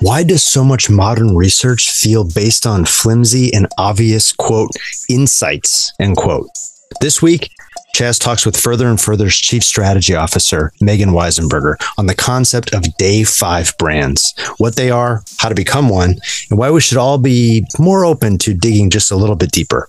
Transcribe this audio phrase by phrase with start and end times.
[0.00, 4.70] Why does so much modern research feel based on flimsy and obvious, quote,
[5.08, 6.48] insights, end quote?
[7.00, 7.50] This week,
[7.94, 12.84] Chas talks with Further and Further's Chief Strategy Officer, Megan Weisenberger, on the concept of
[12.98, 16.16] Day 5 brands, what they are, how to become one,
[16.50, 19.88] and why we should all be more open to digging just a little bit deeper.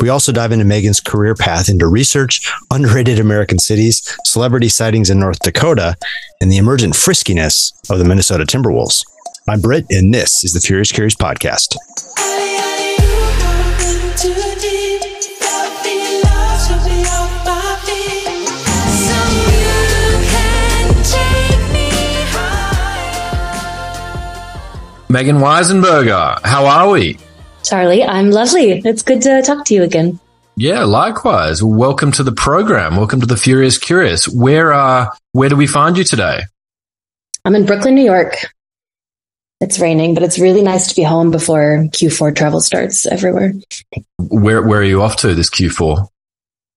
[0.00, 5.18] We also dive into Megan's career path into research, underrated American cities, celebrity sightings in
[5.18, 5.96] North Dakota,
[6.42, 9.02] and the emergent friskiness of the Minnesota Timberwolves.
[9.48, 11.76] I'm Britt, and this is the Furious Curious Podcast.
[25.08, 27.16] Megan Weisenberger, how are we?
[27.62, 28.82] Charlie, I'm lovely.
[28.84, 30.18] It's good to talk to you again.
[30.56, 31.62] Yeah, likewise.
[31.62, 32.96] Welcome to the program.
[32.96, 34.26] Welcome to the Furious Curious.
[34.26, 36.40] Where uh where do we find you today?
[37.44, 38.34] I'm in Brooklyn, New York.
[39.60, 43.54] It's raining, but it's really nice to be home before Q4 travel starts everywhere.
[44.18, 46.06] Where where are you off to this Q4?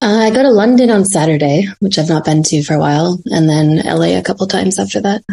[0.01, 3.19] Uh, I go to London on Saturday, which I've not been to for a while,
[3.25, 5.23] and then LA a couple times after that.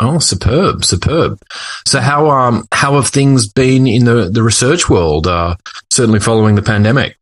[0.00, 1.40] Oh, superb, superb.
[1.86, 5.26] So how um how have things been in the the research world?
[5.26, 5.56] Uh,
[5.90, 7.16] certainly following the pandemic.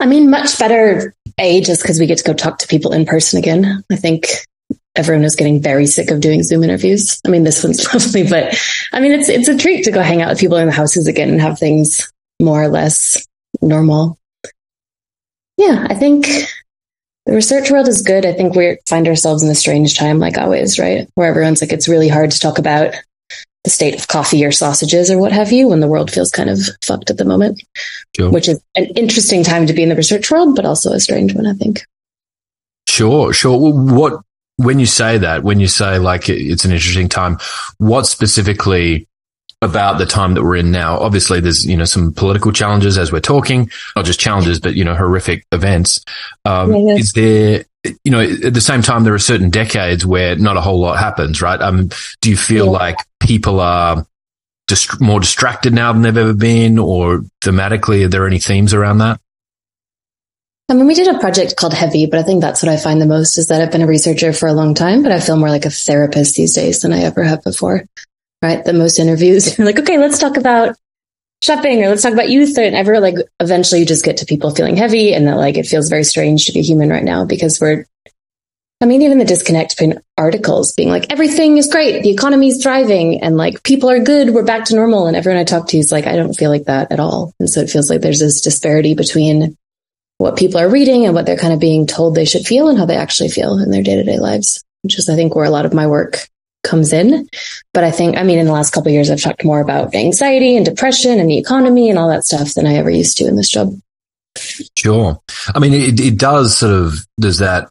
[0.00, 1.14] I mean, much better.
[1.38, 3.82] A just because we get to go talk to people in person again.
[3.90, 4.26] I think
[4.98, 7.20] everyone is getting very sick of doing Zoom interviews.
[7.26, 8.58] I mean, this one's lovely, but
[8.92, 11.06] I mean, it's it's a treat to go hang out with people in the houses
[11.06, 13.26] again and have things more or less
[13.62, 14.18] normal.
[15.56, 16.26] Yeah, I think
[17.26, 18.26] the research world is good.
[18.26, 21.08] I think we find ourselves in a strange time, like always, right?
[21.14, 22.94] Where everyone's like, it's really hard to talk about
[23.64, 26.48] the state of coffee or sausages or what have you when the world feels kind
[26.48, 27.60] of fucked at the moment,
[28.16, 28.30] sure.
[28.30, 31.34] which is an interesting time to be in the research world, but also a strange
[31.34, 31.84] one, I think.
[32.88, 33.58] Sure, sure.
[33.58, 34.22] What,
[34.58, 37.38] when you say that, when you say like it's an interesting time,
[37.78, 39.08] what specifically
[39.60, 40.98] about the time that we're in now.
[40.98, 44.84] Obviously, there's, you know, some political challenges as we're talking, not just challenges, but, you
[44.84, 46.04] know, horrific events.
[46.44, 47.64] Um, yeah, Is there,
[48.04, 50.98] you know, at the same time, there are certain decades where not a whole lot
[50.98, 51.60] happens, right?
[51.60, 51.90] Um,
[52.20, 52.72] do you feel yeah.
[52.72, 54.06] like people are
[54.68, 58.98] dist- more distracted now than they've ever been or thematically, are there any themes around
[58.98, 59.20] that?
[60.70, 63.00] I mean, we did a project called Heavy, but I think that's what I find
[63.00, 65.36] the most is that I've been a researcher for a long time, but I feel
[65.36, 67.84] more like a therapist these days than I ever have before
[68.42, 68.64] right?
[68.64, 70.76] The most interviews, you're like, okay, let's talk about
[71.42, 74.50] shopping or let's talk about youth and ever like eventually you just get to people
[74.50, 77.60] feeling heavy and that like it feels very strange to be human right now because
[77.60, 77.86] we're
[78.80, 82.04] I mean, even the disconnect between articles being like, everything is great.
[82.04, 84.30] The economy is thriving and like people are good.
[84.30, 85.08] We're back to normal.
[85.08, 87.34] And everyone I talk to is like, I don't feel like that at all.
[87.40, 89.56] And so it feels like there's this disparity between
[90.18, 92.78] what people are reading and what they're kind of being told they should feel and
[92.78, 95.46] how they actually feel in their day to day lives, which is, I think, where
[95.46, 96.28] a lot of my work
[96.64, 97.28] comes in.
[97.72, 100.56] But I think, I mean, in the last couple years, I've talked more about anxiety
[100.56, 103.36] and depression and the economy and all that stuff than I ever used to in
[103.36, 103.72] this job.
[104.76, 105.20] Sure.
[105.54, 107.70] I mean, it, it does sort of, there's that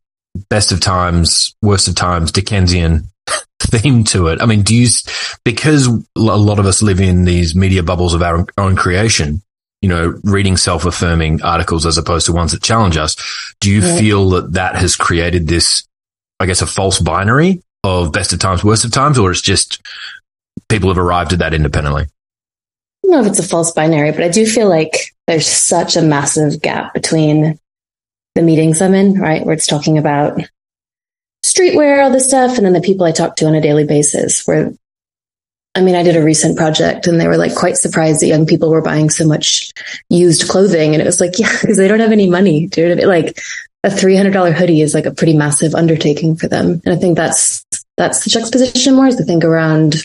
[0.50, 3.10] best of times, worst of times, Dickensian
[3.60, 4.42] theme to it.
[4.42, 4.88] I mean, do you,
[5.44, 9.42] because a lot of us live in these media bubbles of our own creation,
[9.82, 13.16] you know, reading self-affirming articles as opposed to ones that challenge us,
[13.60, 13.98] do you yeah.
[13.98, 15.88] feel that that has created this,
[16.40, 19.82] I guess, a false binary of best of times, worst of times, or it's just
[20.70, 22.04] people have arrived at that independently?
[22.04, 22.08] I
[23.04, 26.02] don't know if it's a false binary, but I do feel like there's such a
[26.02, 27.60] massive gap between
[28.36, 29.46] the meetings I'm in, right?
[29.46, 30.40] Where it's talking about
[31.46, 34.46] streetwear, all this stuff, and then the people I talk to on a daily basis
[34.46, 34.74] where
[35.78, 38.48] I mean, I did a recent project and they were like quite surprised that young
[38.48, 39.72] people were buying so much
[40.10, 40.94] used clothing.
[40.94, 42.66] And it was like, yeah, because they don't have any money.
[42.66, 43.04] Dude.
[43.04, 43.40] Like
[43.84, 46.82] a $300 hoodie is like a pretty massive undertaking for them.
[46.84, 47.64] And I think that's,
[47.96, 49.98] that's the juxtaposition more is the thing around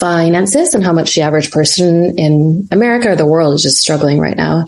[0.00, 4.18] finances and how much the average person in America or the world is just struggling
[4.18, 4.64] right now.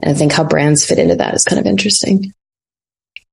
[0.00, 2.32] And I think how brands fit into that is kind of interesting.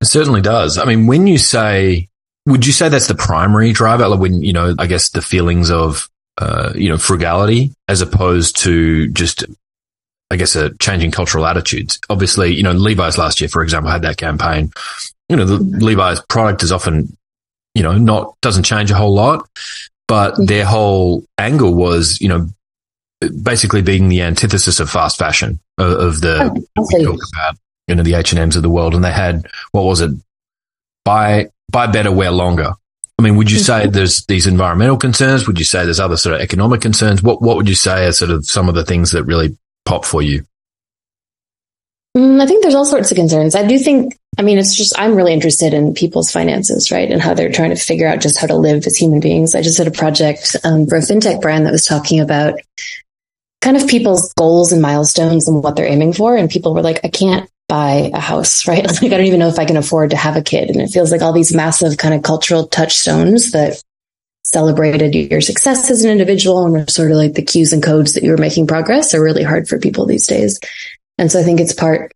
[0.02, 0.78] It certainly does.
[0.78, 2.10] I mean, when you say,
[2.46, 4.08] would you say that's the primary driver?
[4.08, 8.58] Like when, you know, I guess the feelings of, uh, you know, frugality as opposed
[8.60, 9.46] to just
[10.32, 12.00] I guess, a changing cultural attitudes.
[12.10, 14.72] Obviously, you know, Levi's last year, for example, had that campaign.
[15.30, 17.16] You know, the Levi's product is often,
[17.76, 19.48] you know, not, doesn't change a whole lot,
[20.08, 20.46] but mm-hmm.
[20.46, 22.50] their whole angle was, you know,
[23.44, 27.56] basically being the antithesis of fast fashion of, of the, oh, we talk about,
[27.88, 28.96] you know, the H&Ms of the world.
[28.96, 30.12] And they had, what was it?
[31.06, 32.74] Buy, buy better, wear longer.
[33.18, 33.92] I mean, would you say mm-hmm.
[33.92, 35.48] there's these environmental concerns?
[35.48, 37.24] Would you say there's other sort of economic concerns?
[37.24, 40.04] What, what would you say are sort of some of the things that really pop
[40.04, 40.46] for you?
[42.18, 43.56] Mm, I think there's all sorts of concerns.
[43.56, 47.10] I do think I mean, it's just, I'm really interested in people's finances, right?
[47.10, 49.56] And how they're trying to figure out just how to live as human beings.
[49.56, 52.60] I just did a project um, for a fintech brand that was talking about
[53.62, 56.36] kind of people's goals and milestones and what they're aiming for.
[56.36, 58.86] And people were like, I can't buy a house, right?
[58.86, 60.70] Like, I don't even know if I can afford to have a kid.
[60.70, 63.82] And it feels like all these massive kind of cultural touchstones that
[64.44, 68.14] celebrated your success as an individual and were sort of like the cues and codes
[68.14, 70.60] that you were making progress are really hard for people these days.
[71.18, 72.12] And so I think it's part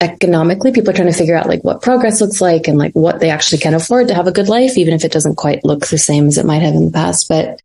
[0.00, 3.20] economically, people are trying to figure out like what progress looks like and like what
[3.20, 5.86] they actually can afford to have a good life, even if it doesn't quite look
[5.86, 7.28] the same as it might have in the past.
[7.28, 7.60] But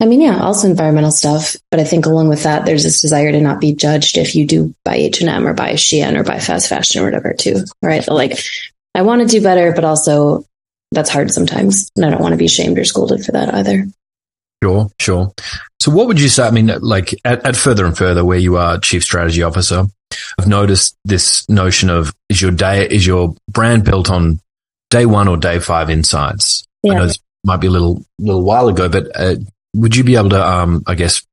[0.00, 1.56] I mean, yeah, also environmental stuff.
[1.70, 4.46] But I think along with that, there's this desire to not be judged if you
[4.46, 7.64] do buy H&M or buy Shein or buy fast fashion or whatever too.
[7.82, 8.06] Right.
[8.06, 8.38] Like
[8.94, 10.44] I want to do better, but also
[10.92, 11.90] that's hard sometimes.
[11.96, 13.86] And I don't want to be shamed or scolded for that either.
[14.62, 15.32] Sure, sure.
[15.80, 16.46] So what would you say?
[16.46, 19.84] I mean, like at, at further and further where you are chief strategy officer,
[20.38, 24.40] I've noticed this notion of is your day, is your brand built on
[24.90, 26.66] day one or day five insights?
[26.82, 26.92] Yeah.
[26.92, 29.36] I know this might be a little, little while ago, but uh,
[29.76, 31.24] would you be able to, um, I guess,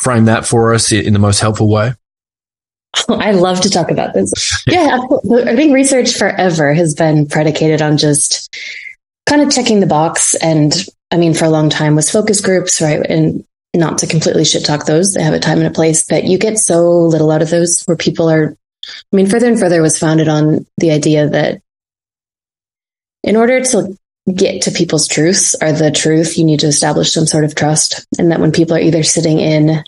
[0.00, 1.92] frame that for us in the most helpful way?
[3.08, 4.32] I love to talk about this.
[4.66, 5.00] Yeah,
[5.46, 8.54] I think research forever has been predicated on just
[9.26, 10.34] kind of checking the box.
[10.36, 10.74] And
[11.10, 13.04] I mean, for a long time was focus groups, right?
[13.08, 16.24] And not to completely shit talk those, they have a time and a place, but
[16.24, 18.56] you get so little out of those where people are.
[18.84, 21.62] I mean, further and further was founded on the idea that
[23.22, 23.96] in order to
[24.32, 28.06] get to people's truths or the truth, you need to establish some sort of trust.
[28.18, 29.82] And that when people are either sitting in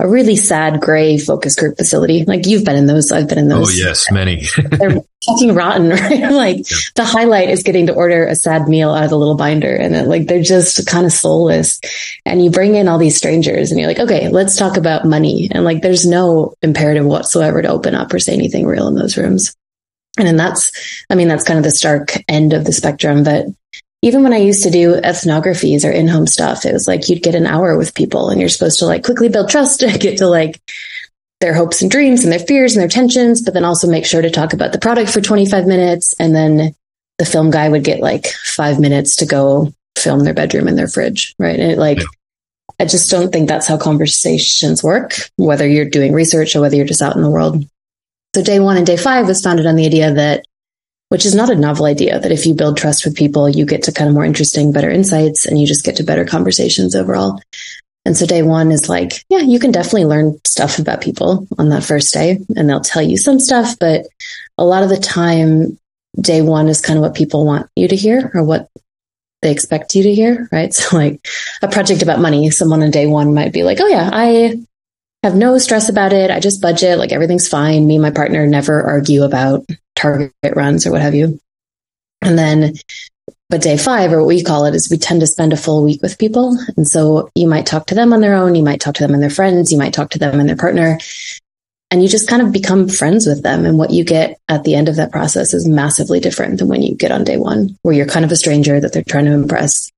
[0.00, 3.52] a really sad gray focus group facility, like you've been in those, I've been in
[3.52, 3.78] oh, those.
[3.80, 4.46] Oh, yes, many.
[4.70, 6.32] they're fucking rotten, right?
[6.32, 6.76] like yeah.
[6.94, 9.94] the highlight is getting to order a sad meal out of the little binder and
[9.94, 11.78] it, like they're just kind of soulless.
[12.24, 15.48] And you bring in all these strangers and you're like, okay, let's talk about money.
[15.52, 19.18] And like there's no imperative whatsoever to open up or say anything real in those
[19.18, 19.54] rooms.
[20.16, 23.24] And then that's, I mean, that's kind of the stark end of the spectrum.
[23.24, 23.46] But
[24.04, 27.22] even when I used to do ethnographies or in home stuff, it was like you'd
[27.22, 30.18] get an hour with people and you're supposed to like quickly build trust and get
[30.18, 30.60] to like
[31.40, 34.20] their hopes and dreams and their fears and their tensions, but then also make sure
[34.20, 36.14] to talk about the product for 25 minutes.
[36.18, 36.74] And then
[37.16, 40.88] the film guy would get like five minutes to go film their bedroom and their
[40.88, 41.34] fridge.
[41.38, 41.58] Right.
[41.58, 42.04] And it like, yeah.
[42.78, 46.84] I just don't think that's how conversations work, whether you're doing research or whether you're
[46.84, 47.64] just out in the world.
[48.34, 50.44] So day one and day five was founded on the idea that
[51.08, 53.82] which is not a novel idea that if you build trust with people, you get
[53.84, 57.40] to kind of more interesting, better insights and you just get to better conversations overall.
[58.04, 61.70] And so day one is like, yeah, you can definitely learn stuff about people on
[61.70, 64.06] that first day and they'll tell you some stuff, but
[64.58, 65.78] a lot of the time,
[66.20, 68.68] day one is kind of what people want you to hear or what
[69.42, 70.72] they expect you to hear, right?
[70.74, 71.26] So like
[71.62, 74.56] a project about money, someone on day one might be like, oh yeah, I
[75.22, 76.30] have no stress about it.
[76.30, 77.86] I just budget, like everything's fine.
[77.86, 79.64] Me and my partner never argue about
[79.96, 81.40] target runs or what have you.
[82.22, 82.74] And then,
[83.50, 85.84] but day five, or what we call it, is we tend to spend a full
[85.84, 86.56] week with people.
[86.76, 88.54] And so you might talk to them on their own.
[88.54, 89.70] You might talk to them and their friends.
[89.70, 90.98] You might talk to them and their partner.
[91.90, 93.64] And you just kind of become friends with them.
[93.64, 96.82] And what you get at the end of that process is massively different than when
[96.82, 99.32] you get on day one, where you're kind of a stranger that they're trying to
[99.32, 99.92] impress.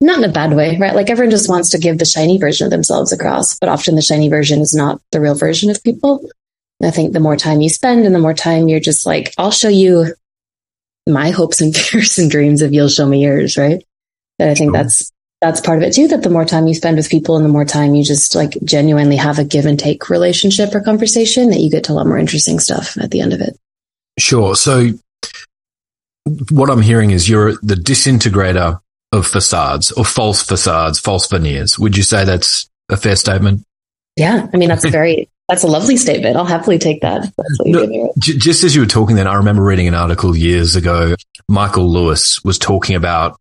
[0.00, 0.94] Not in a bad way, right?
[0.94, 4.02] Like everyone just wants to give the shiny version of themselves across, but often the
[4.02, 6.28] shiny version is not the real version of people.
[6.82, 9.50] I think the more time you spend and the more time you're just like, I'll
[9.50, 10.14] show you
[11.08, 13.84] my hopes and fears and dreams if you'll show me yours, right?
[14.38, 14.82] But I think sure.
[14.82, 17.44] that's that's part of it too, that the more time you spend with people and
[17.44, 21.50] the more time you just like genuinely have a give and take relationship or conversation,
[21.50, 23.58] that you get to a lot more interesting stuff at the end of it.
[24.18, 24.56] Sure.
[24.56, 24.90] So
[26.50, 28.80] what I'm hearing is you're the disintegrator
[29.12, 31.78] of facades or false facades, false veneers.
[31.78, 33.64] Would you say that's a fair statement?
[34.16, 34.48] Yeah.
[34.52, 36.36] I mean, that's very, that's a lovely statement.
[36.36, 37.30] I'll happily take that.
[37.66, 41.14] No, just as you were talking then, I remember reading an article years ago.
[41.48, 43.38] Michael Lewis was talking about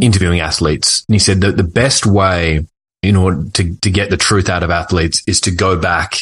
[0.00, 1.04] interviewing athletes.
[1.08, 2.66] And he said that the best way
[3.02, 6.18] in order to, to get the truth out of athletes is to go back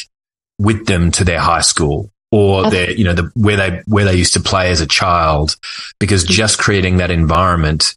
[0.57, 2.69] with them to their high school or okay.
[2.69, 5.55] their, you know, the, where they, where they used to play as a child,
[5.99, 6.33] because mm-hmm.
[6.33, 7.95] just creating that environment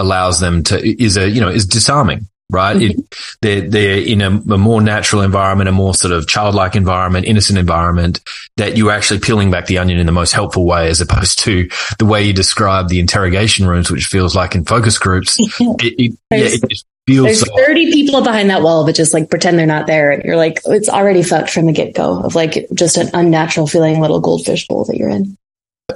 [0.00, 2.80] allows them to, is a, you know, is disarming right?
[2.80, 2.96] It,
[3.40, 7.58] they're, they're in a, a, more natural environment, a more sort of childlike environment, innocent
[7.58, 8.20] environment
[8.56, 11.68] that you're actually peeling back the onion in the most helpful way, as opposed to
[11.98, 15.38] the way you describe the interrogation rooms, which feels like in focus groups.
[15.84, 19.14] It, it, yeah, it just feels There's so 30 people behind that wall, but just
[19.14, 20.10] like pretend they're not there.
[20.10, 23.66] And you're like, it's already fucked from the get go of like just an unnatural
[23.66, 25.36] feeling little goldfish bowl that you're in.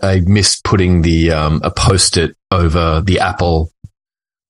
[0.03, 3.71] I miss putting the, um, a post it over the Apple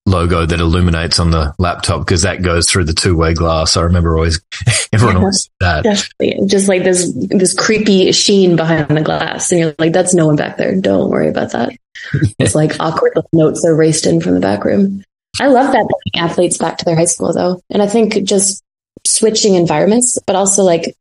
[0.07, 3.77] logo that illuminates on the laptop because that goes through the two way glass.
[3.77, 4.41] I remember always
[4.93, 5.21] everyone Yeah.
[5.21, 5.83] always that.
[5.85, 6.47] Definitely.
[6.47, 9.51] Just like this this creepy sheen behind the glass.
[9.51, 10.75] And you're like, that's no one back there.
[10.81, 11.71] Don't worry about that.
[12.39, 15.03] It's like awkward notes are raced in from the back room.
[15.41, 17.61] I love that athletes back to their high school though.
[17.71, 18.63] And I think just
[19.07, 20.95] switching environments, but also like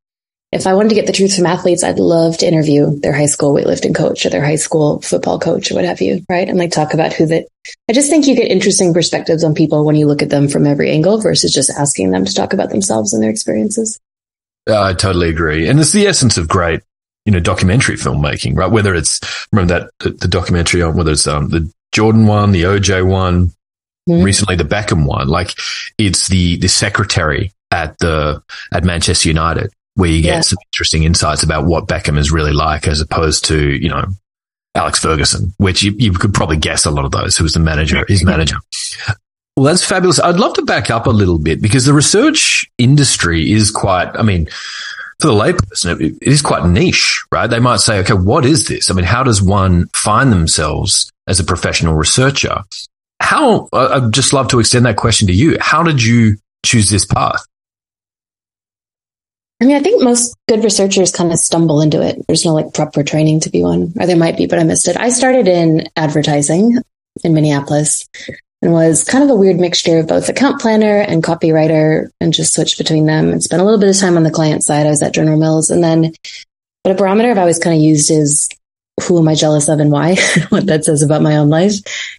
[0.55, 3.25] if I wanted to get the truth from athletes, I'd love to interview their high
[3.25, 6.47] school weightlifting coach or their high school football coach or what have you, right?
[6.47, 7.47] And like talk about who that
[7.89, 10.65] I just think you get interesting perspectives on people when you look at them from
[10.65, 13.99] every angle versus just asking them to talk about themselves and their experiences.
[14.67, 15.67] I totally agree.
[15.67, 16.81] And it's the essence of great,
[17.25, 18.71] you know, documentary filmmaking, right?
[18.71, 19.19] Whether it's,
[19.51, 23.51] remember that, the, documentary on whether it's um, the Jordan one, the OJ one,
[24.07, 24.23] Mhm.
[24.23, 25.51] recently the Beckham one, like
[25.97, 30.41] it's the, the secretary at the, at Manchester United where you get Yeah.
[30.41, 34.05] some interesting insights about what Beckham is really like as opposed to, you know,
[34.75, 37.59] Alex Ferguson, which you, you could probably guess a lot of those who was the
[37.61, 38.57] manager, his manager.
[39.55, 40.19] Well, that's fabulous.
[40.19, 44.21] I'd love to back up a little bit because the research industry is quite, I
[44.21, 44.47] mean,
[45.21, 47.47] for the layperson, it, it is quite niche, right?
[47.47, 48.91] They might say, okay, what is this?
[48.91, 52.63] I mean, how does one find themselves as a professional researcher?
[53.21, 55.55] How, I'd just love to extend that question to you.
[55.61, 56.35] How did you
[56.65, 57.41] choose this path?
[59.61, 62.25] I mean, I think most good researchers kind of stumble into it.
[62.27, 64.87] There's no like proper training to be one, or there might be, but I missed
[64.87, 64.97] it.
[64.97, 66.81] I started in advertising
[67.23, 68.07] in Minneapolis
[68.61, 72.53] and was kind of a weird mixture of both account planner and copywriter and just
[72.53, 74.85] switched between them and spent a little bit of time on the client side.
[74.85, 76.11] I was at General Mills and then,
[76.83, 78.49] but a barometer I've always kind of used is
[79.03, 80.15] who am I jealous of and why,
[80.49, 81.75] what that says about my own life.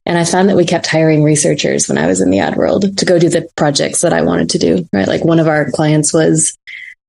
[0.07, 2.97] And I found that we kept hiring researchers when I was in the ad world
[2.99, 5.09] to go do the projects that I wanted to do, right?
[5.09, 6.57] Like one of our clients was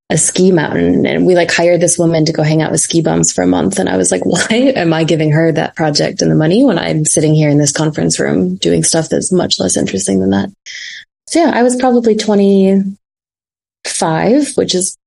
[0.10, 3.02] a ski mountain and we like hired this woman to go hang out with ski
[3.02, 3.78] bums for a month.
[3.78, 6.80] And I was like, why am I giving her that project and the money when
[6.80, 10.50] I'm sitting here in this conference room doing stuff that's much less interesting than that?
[11.28, 14.98] So yeah, I was probably 25, which is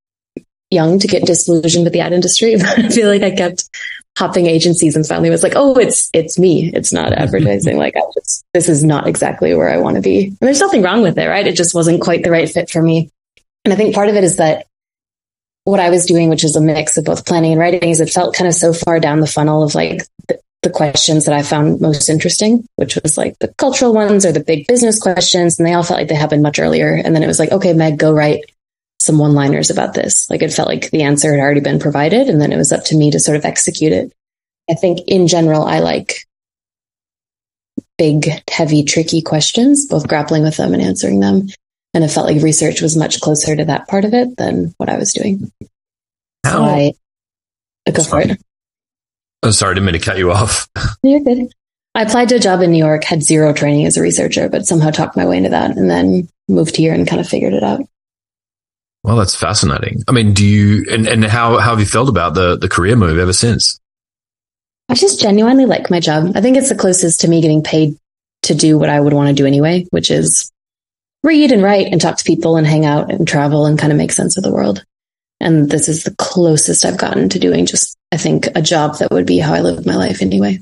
[0.70, 2.56] young to get disillusioned with the ad industry.
[2.56, 3.70] But I feel like I kept
[4.18, 6.70] hopping agencies and finally was like, oh, it's, it's me.
[6.74, 7.78] It's not advertising.
[7.78, 10.26] like just, this is not exactly where I want to be.
[10.26, 11.46] And there's nothing wrong with it, right?
[11.46, 13.08] It just wasn't quite the right fit for me.
[13.64, 14.66] And I think part of it is that
[15.64, 18.10] what I was doing, which is a mix of both planning and writing, is it
[18.10, 21.42] felt kind of so far down the funnel of like the, the questions that I
[21.42, 25.58] found most interesting, which was like the cultural ones or the big business questions.
[25.58, 26.94] And they all felt like they happened much earlier.
[26.94, 28.44] And then it was like, okay, Meg, go write
[28.98, 30.28] some one liners about this.
[30.28, 32.28] Like it felt like the answer had already been provided.
[32.28, 34.12] And then it was up to me to sort of execute it.
[34.68, 36.26] I think in general, I like
[37.98, 41.48] big, heavy, tricky questions, both grappling with them and answering them.
[41.92, 44.88] And it felt like research was much closer to that part of it than what
[44.88, 45.50] I was doing.
[46.46, 46.92] So How, I
[47.86, 48.40] uh, go for it.
[49.42, 50.68] oh, sorry, didn't mean to cut you off.
[51.02, 51.52] You're good.
[51.94, 54.66] I applied to a job in New York, had zero training as a researcher, but
[54.66, 57.64] somehow talked my way into that and then moved here and kind of figured it
[57.64, 57.80] out.
[59.02, 60.02] Well, that's fascinating.
[60.06, 62.94] I mean, do you, and, and how, how have you felt about the, the career
[62.96, 63.80] move ever since?
[64.88, 66.32] I just genuinely like my job.
[66.34, 67.96] I think it's the closest to me getting paid
[68.42, 70.50] to do what I would want to do anyway, which is
[71.22, 73.98] read and write and talk to people and hang out and travel and kind of
[73.98, 74.84] make sense of the world.
[75.40, 79.10] And this is the closest I've gotten to doing just, I think, a job that
[79.10, 80.58] would be how I live my life anyway.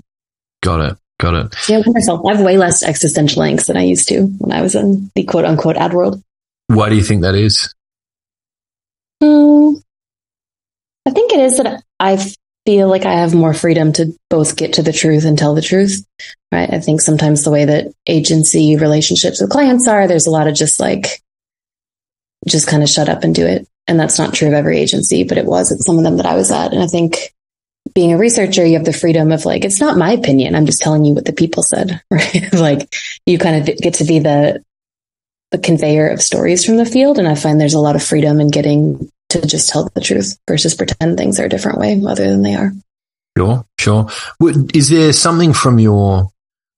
[0.62, 0.98] Got it.
[1.18, 1.54] Got it.
[1.68, 4.76] Yeah, myself, I have way less existential angst than I used to when I was
[4.76, 6.22] in the quote unquote ad world.
[6.68, 7.74] Why do you think that is?
[9.20, 9.74] Hmm.
[11.06, 12.16] I think it is that I
[12.68, 15.62] feel like I have more freedom to both get to the truth and tell the
[15.62, 16.04] truth.
[16.52, 16.70] Right.
[16.70, 20.54] I think sometimes the way that agency relationships with clients are, there's a lot of
[20.54, 21.22] just like,
[22.46, 23.66] just kind of shut up and do it.
[23.86, 26.26] And that's not true of every agency, but it was at some of them that
[26.26, 26.74] I was at.
[26.74, 27.34] And I think
[27.94, 30.54] being a researcher, you have the freedom of like, it's not my opinion.
[30.54, 32.52] I'm just telling you what the people said, right?
[32.52, 32.94] like
[33.24, 34.62] you kind of get to be the,
[35.52, 37.18] the conveyor of stories from the field.
[37.18, 40.38] And I find there's a lot of freedom in getting to just tell the truth
[40.48, 42.72] versus pretend things are a different way other than they are.
[43.36, 44.08] Sure, sure.
[44.74, 46.30] Is there something from your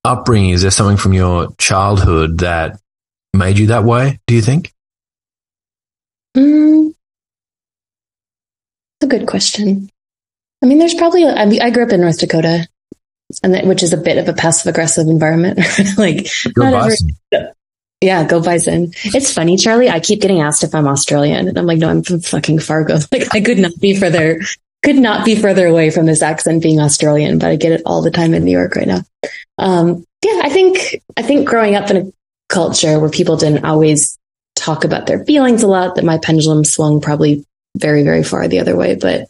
[0.04, 0.50] upbringing?
[0.50, 2.78] Is there something from your childhood that
[3.32, 4.20] made you that way?
[4.26, 4.72] Do you think?
[6.36, 6.90] Mm,
[9.00, 9.88] it's a good question.
[10.62, 12.68] I mean, there's probably, I, mean, I grew up in North Dakota
[13.42, 15.58] and that, which is a bit of a passive aggressive environment.
[15.96, 16.26] like,
[16.56, 17.52] not every-.
[18.00, 18.92] Yeah, go bison.
[19.04, 19.90] It's funny, Charlie.
[19.90, 22.98] I keep getting asked if I'm Australian and I'm like, no, I'm from fucking Fargo.
[23.12, 24.40] Like I could not be further,
[24.82, 28.00] could not be further away from this accent being Australian, but I get it all
[28.02, 29.02] the time in New York right now.
[29.58, 32.12] Um, yeah, I think, I think growing up in a
[32.48, 34.18] culture where people didn't always
[34.56, 37.44] talk about their feelings a lot, that my pendulum swung probably
[37.76, 38.94] very, very far the other way.
[38.94, 39.28] But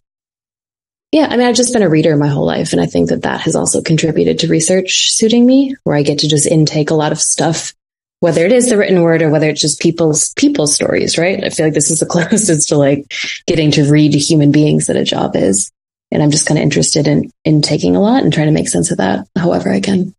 [1.11, 2.73] yeah, I mean, I've just been a reader my whole life.
[2.73, 6.21] And I think that that has also contributed to research suiting me, where I get
[6.21, 7.75] to just intake a lot of stuff
[8.21, 11.43] whether it is the written word or whether it's just people's people's stories, right?
[11.43, 13.12] I feel like this is the closest to like
[13.47, 15.71] getting to read human beings that a job is.
[16.12, 18.69] And I'm just kind of interested in in taking a lot and trying to make
[18.69, 20.15] sense of that however I can.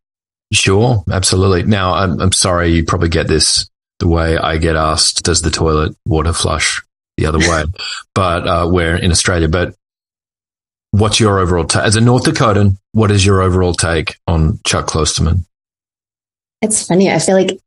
[0.53, 1.63] Sure, absolutely.
[1.63, 5.51] Now, I'm, I'm sorry, you probably get this the way I get asked, does the
[5.51, 6.81] toilet water flush
[7.17, 7.63] the other way?
[8.15, 9.47] but uh, we're in Australia.
[9.47, 9.75] But
[10.89, 11.83] what's your overall take?
[11.83, 15.45] As a North Dakotan, what is your overall take on Chuck Klosterman?
[16.61, 17.09] It's funny.
[17.09, 17.59] I feel like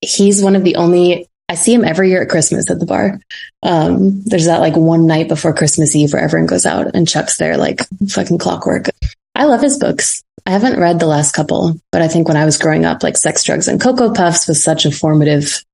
[0.00, 3.20] he's one of the only I see him every year at Christmas at the bar.
[3.62, 7.38] Um, there's that like one night before Christmas Eve where everyone goes out and Chuck's
[7.38, 8.90] there like fucking clockwork.
[9.34, 10.22] I love his books.
[10.44, 13.16] I haven't read the last couple, but I think when I was growing up, like
[13.16, 15.64] Sex, Drugs, and Cocoa Puffs was such a formative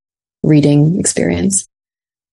[0.43, 1.67] reading experience.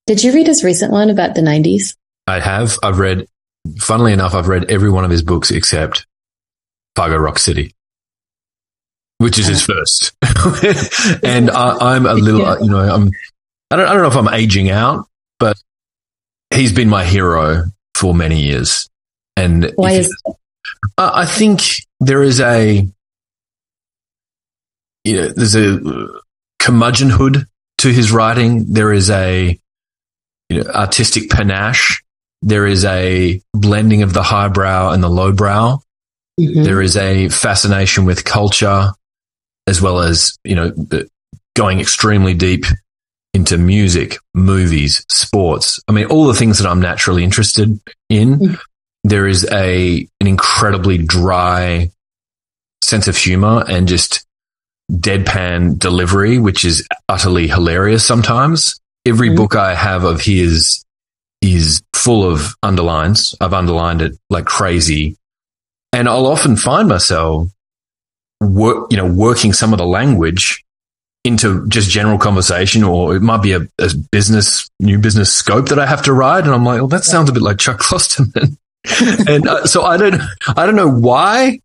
[0.07, 1.95] Did you read his recent one about the 90s?
[2.27, 2.77] I have.
[2.83, 3.27] I've read,
[3.79, 6.05] funnily enough, I've read every one of his books except
[6.95, 7.73] Fargo Rock City
[9.21, 10.13] which is his first.
[11.23, 12.57] and I, am a little, yeah.
[12.59, 13.11] you know, I'm,
[13.69, 15.05] I don't, I don't know if I'm aging out,
[15.39, 15.61] but
[16.49, 18.89] he's been my hero for many years.
[19.37, 20.11] And why is
[20.97, 21.61] I think
[21.99, 22.87] there is a,
[25.03, 25.79] you know, there's a
[26.59, 27.45] curmudgeonhood
[27.79, 28.73] to his writing.
[28.73, 29.59] There is a,
[30.49, 32.03] you know, artistic panache.
[32.41, 35.79] There is a blending of the highbrow and the lowbrow.
[36.39, 36.63] Mm-hmm.
[36.63, 38.93] There is a fascination with culture
[39.71, 40.73] as well as, you know,
[41.55, 42.65] going extremely deep
[43.33, 45.79] into music, movies, sports.
[45.87, 48.29] I mean, all the things that I'm naturally interested in.
[48.37, 48.53] Mm-hmm.
[49.05, 51.89] There is a, an incredibly dry
[52.83, 54.27] sense of humor and just
[54.91, 58.79] deadpan delivery, which is utterly hilarious sometimes.
[59.05, 59.37] Every mm-hmm.
[59.37, 60.83] book I have of his
[61.41, 63.33] is full of underlines.
[63.39, 65.15] I've underlined it like crazy.
[65.93, 67.47] And I'll often find myself
[68.41, 70.63] work, you know, working some of the language
[71.23, 75.79] into just general conversation, or it might be a, a, business, new business scope that
[75.79, 76.45] I have to write.
[76.45, 78.57] And I'm like, well, that sounds a bit like Chuck Klosterman.
[79.27, 81.59] and uh, so I don't, I don't know why,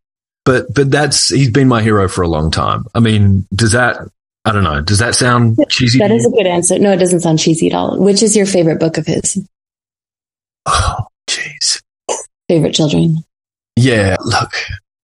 [0.44, 2.84] but, but that's, he's been my hero for a long time.
[2.94, 3.98] I mean, does that,
[4.44, 5.98] I don't know, does that sound cheesy?
[5.98, 6.78] That is a good answer.
[6.78, 7.98] No, it doesn't sound cheesy at all.
[7.98, 9.42] Which is your favorite book of his?
[10.66, 11.82] Oh, jeez.
[12.48, 13.24] Favorite children?
[13.76, 14.52] Yeah, look,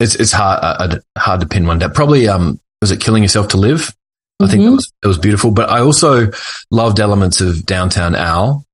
[0.02, 1.92] it's it's hard uh, hard to pin one down.
[1.92, 3.94] Probably um was it Killing Yourself to Live?
[4.40, 4.74] I think it mm-hmm.
[4.74, 5.50] was it was beautiful.
[5.50, 6.30] But I also
[6.70, 8.64] loved elements of Downtown Owl,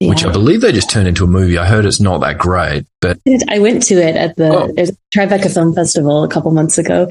[0.00, 0.08] yeah.
[0.08, 1.58] which I believe they just turned into a movie.
[1.58, 4.86] I heard it's not that great, but I went to it at the oh.
[5.14, 7.10] Tribeca Film Festival a couple months ago,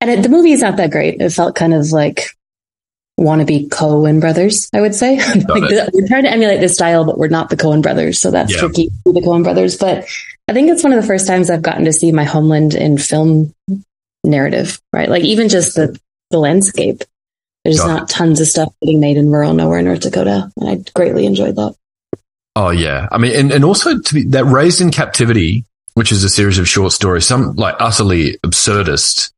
[0.00, 1.20] and it, the movie is not that great.
[1.20, 2.30] It felt kind of like
[3.20, 5.16] wannabe Coen brothers, I would say.
[5.48, 8.52] like we're trying to emulate this style, but we're not the Coen brothers, so that's
[8.52, 8.60] yeah.
[8.60, 8.90] tricky.
[9.04, 10.06] The Coen brothers, but
[10.48, 12.98] I think it's one of the first times I've gotten to see my homeland in
[12.98, 13.54] film
[14.24, 15.08] narrative, right?
[15.08, 15.98] Like even just the,
[16.30, 17.02] the landscape.
[17.64, 18.08] There's Got not it.
[18.08, 20.50] tons of stuff getting made in rural nowhere, North Dakota.
[20.56, 21.76] And I greatly enjoyed that.
[22.56, 23.08] Oh yeah.
[23.10, 26.58] I mean, and, and also to be that raised in captivity, which is a series
[26.58, 29.30] of short stories, some like utterly absurdist,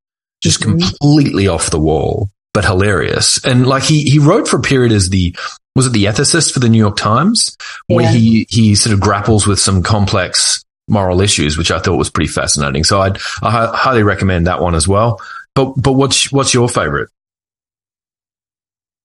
[0.42, 0.78] just mm-hmm.
[0.78, 3.44] completely off the wall, but hilarious.
[3.44, 5.36] And like he, he wrote for a period as the,
[5.76, 7.56] was it the ethicist for the New York Times
[7.88, 7.96] yeah.
[7.96, 12.10] where he, he sort of grapples with some complex moral issues, which I thought was
[12.10, 12.84] pretty fascinating.
[12.84, 15.20] So I'd I highly recommend that one as well.
[15.54, 17.10] But but what's what's your favorite?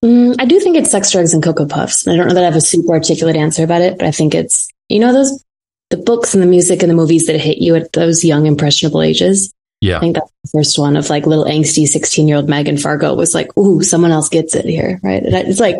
[0.04, 2.08] Mm, I do think it's sex, drugs, and cocoa puffs.
[2.08, 4.34] I don't know that I have a super articulate answer about it, but I think
[4.34, 5.44] it's you know those
[5.90, 9.02] the books and the music and the movies that hit you at those young impressionable
[9.02, 9.52] ages.
[9.82, 12.78] Yeah, I think that's the first one of like little angsty sixteen year old Megan
[12.78, 15.22] Fargo was like, "Ooh, someone else gets it here," right?
[15.22, 15.76] And it's like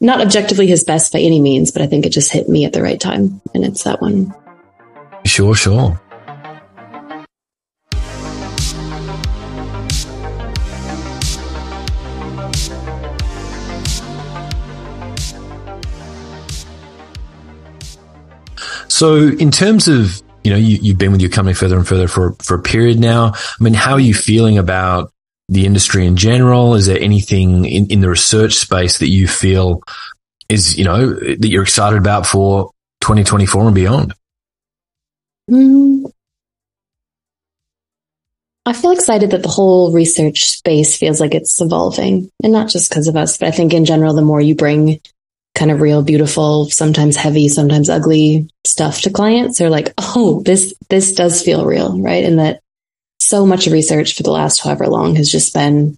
[0.00, 2.72] not objectively his best by any means, but I think it just hit me at
[2.72, 4.34] the right time, and it's that one.
[5.26, 6.00] Sure, sure.
[18.88, 22.06] So, in terms of you know, you, have been with your company further and further
[22.06, 23.32] for for a period now.
[23.34, 25.12] I mean, how are you feeling about
[25.48, 26.74] the industry in general?
[26.74, 29.82] Is there anything in, in the research space that you feel
[30.48, 34.14] is you know that you're excited about for 2024 and beyond?
[35.50, 36.10] Mm.
[38.68, 42.90] I feel excited that the whole research space feels like it's evolving and not just
[42.90, 45.00] because of us, but I think in general, the more you bring
[45.54, 50.74] kind of real, beautiful, sometimes heavy, sometimes ugly stuff to clients, they're like, Oh, this,
[50.90, 52.00] this does feel real.
[52.00, 52.24] Right.
[52.24, 52.60] And that
[53.20, 55.96] so much research for the last however long has just been,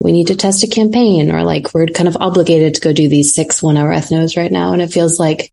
[0.00, 3.08] we need to test a campaign or like we're kind of obligated to go do
[3.08, 4.72] these six one hour ethnos right now.
[4.72, 5.52] And it feels like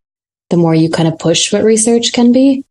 [0.50, 2.64] the more you kind of push what research can be,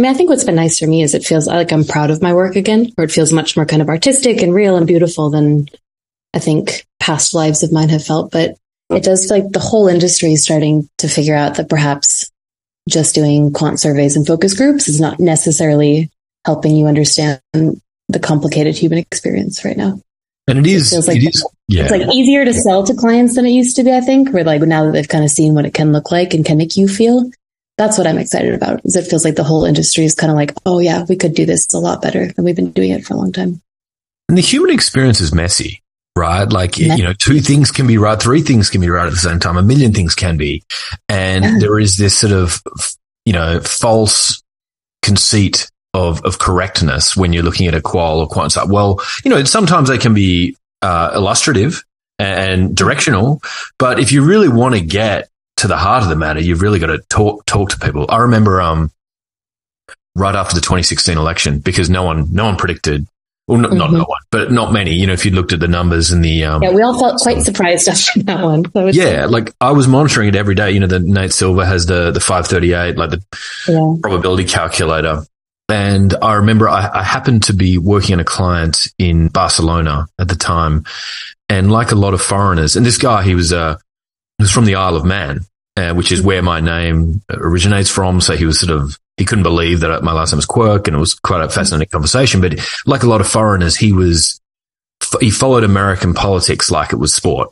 [0.00, 2.10] I mean, I think what's been nice for me is it feels like I'm proud
[2.10, 4.86] of my work again, or it feels much more kind of artistic and real and
[4.86, 5.66] beautiful than
[6.32, 8.56] I think past lives of mine have felt, but
[8.88, 12.30] it does feel like the whole industry is starting to figure out that perhaps
[12.88, 16.10] just doing quant surveys and focus groups is not necessarily
[16.46, 20.00] helping you understand the complicated human experience right now.
[20.48, 21.82] And it is, it, like, it is, yeah.
[21.82, 24.44] It's like easier to sell to clients than it used to be, I think, where
[24.44, 26.78] like now that they've kind of seen what it can look like and can make
[26.78, 27.30] you feel.
[27.80, 28.84] That's what I'm excited about.
[28.84, 31.34] Is it feels like the whole industry is kind of like, oh yeah, we could
[31.34, 33.62] do this a lot better than we've been doing it for a long time.
[34.28, 35.82] And the human experience is messy,
[36.14, 36.44] right?
[36.44, 37.00] Like, messy.
[37.00, 39.40] you know, two things can be right, three things can be right at the same
[39.40, 40.62] time, a million things can be.
[41.08, 41.56] And yeah.
[41.58, 42.60] there is this sort of,
[43.24, 44.42] you know, false
[45.02, 48.68] conceit of, of correctness when you're looking at a qual or quant site.
[48.68, 51.82] Well, you know, sometimes they can be uh, illustrative
[52.18, 53.40] and directional,
[53.78, 55.29] but if you really want to get
[55.60, 58.06] to the heart of the matter, you've really got to talk talk to people.
[58.08, 58.90] I remember um,
[60.14, 63.06] right after the 2016 election because no one no one predicted
[63.50, 63.78] well, not, mm-hmm.
[63.78, 64.94] not, no one, but not many.
[64.94, 67.20] You know, if you looked at the numbers and the um, yeah, we all felt
[67.20, 68.64] quite surprised after that one.
[68.92, 70.70] yeah, like I was monitoring it every day.
[70.70, 73.22] You know, the Nate Silver has the the five thirty eight, like the
[73.66, 73.96] yeah.
[74.00, 75.24] probability calculator,
[75.68, 80.28] and I remember I, I, happened to be working on a client in Barcelona at
[80.28, 80.84] the time.
[81.48, 83.80] And like a lot of foreigners, and this guy, he was, uh, he
[84.40, 85.40] was from the Isle of Man,
[85.76, 88.20] uh, which is where my name originates from.
[88.20, 90.96] So he was sort of, he couldn't believe that my last name was Quirk and
[90.96, 92.40] it was quite a fascinating conversation.
[92.40, 94.40] But like a lot of foreigners, he was,
[95.20, 97.50] he followed American politics like it was sport.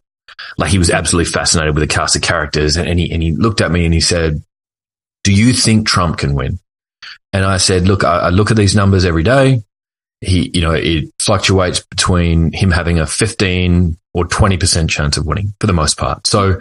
[0.57, 2.77] Like he was absolutely fascinated with the cast of characters.
[2.77, 4.43] And, and he, and he looked at me and he said,
[5.25, 6.59] do you think Trump can win?
[7.33, 9.63] And I said, look, I, I look at these numbers every day.
[10.21, 15.55] He, you know, it fluctuates between him having a 15 or 20% chance of winning
[15.61, 16.27] for the most part.
[16.27, 16.59] So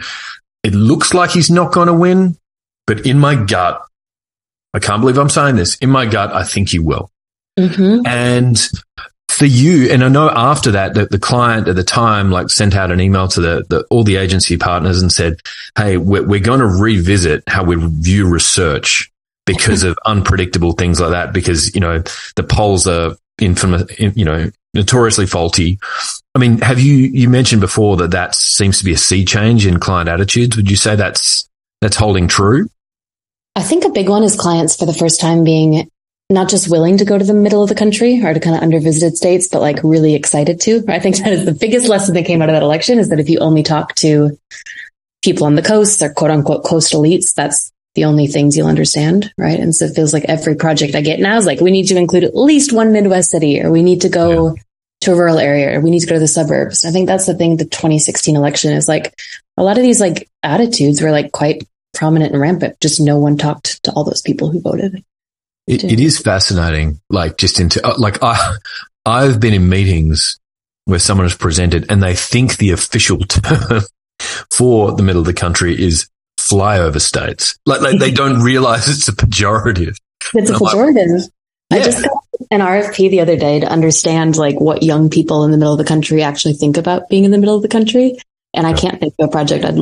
[0.64, 2.38] it looks like he's not going to win,
[2.86, 3.82] but in my gut,
[4.74, 5.76] I can't believe I'm saying this.
[5.78, 7.10] In my gut, I think he will.
[7.58, 8.06] Mm-hmm.
[8.06, 8.60] And
[9.30, 12.76] for you, and I know after that, that the, client at the time like sent
[12.76, 15.40] out an email to the, the all the agency partners and said,
[15.76, 19.12] "Hey, we're, we're going to revisit how we view research
[19.48, 21.34] because of unpredictable things like that.
[21.34, 22.04] Because, you know,
[22.36, 25.80] the polls are infamous, you know, notoriously faulty.
[26.36, 29.66] I mean, have you, you mentioned before that that seems to be a sea change
[29.66, 30.56] in client attitudes.
[30.56, 31.50] Would you say that's,
[31.82, 32.68] that's holding true?
[33.56, 35.90] I think a big one is clients for the first time being
[36.30, 38.62] not just willing to go to the middle of the country or to kind of
[38.62, 40.84] undervisited states, but like really excited to.
[40.90, 43.20] I think that is the biggest lesson that came out of that election is that
[43.20, 44.38] if you only talk to
[45.24, 49.34] people on the coast or quote unquote coastal elites, that's the only things you'll understand,
[49.40, 49.60] right?
[49.60, 51.98] And so it feels like every project I get now is like, we need to
[51.98, 54.62] include at least one Midwest city, or we need to go yeah.
[55.02, 56.86] to a rural area, or we need to go to the suburbs.
[56.86, 57.58] I think that's the thing.
[57.58, 59.16] The 2016 election is like
[59.58, 62.80] a lot of these like attitudes were like quite prominent and rampant.
[62.80, 65.04] Just no one talked to all those people who voted.
[65.66, 67.02] it, it is fascinating.
[67.10, 68.58] Like just into uh, like I,
[69.08, 70.40] I've been in meetings
[70.86, 73.82] where someone has presented and they think the official term
[74.52, 76.08] for the middle of the country is
[76.50, 77.58] flyover states.
[77.66, 79.98] Like, like they don't realize it's a pejorative.
[80.34, 81.22] It's a pejorative.
[81.22, 81.32] Like,
[81.72, 81.78] yeah.
[81.78, 85.52] I just got an RFP the other day to understand like what young people in
[85.52, 88.18] the middle of the country actually think about being in the middle of the country.
[88.54, 89.78] And I can't think of a project I'd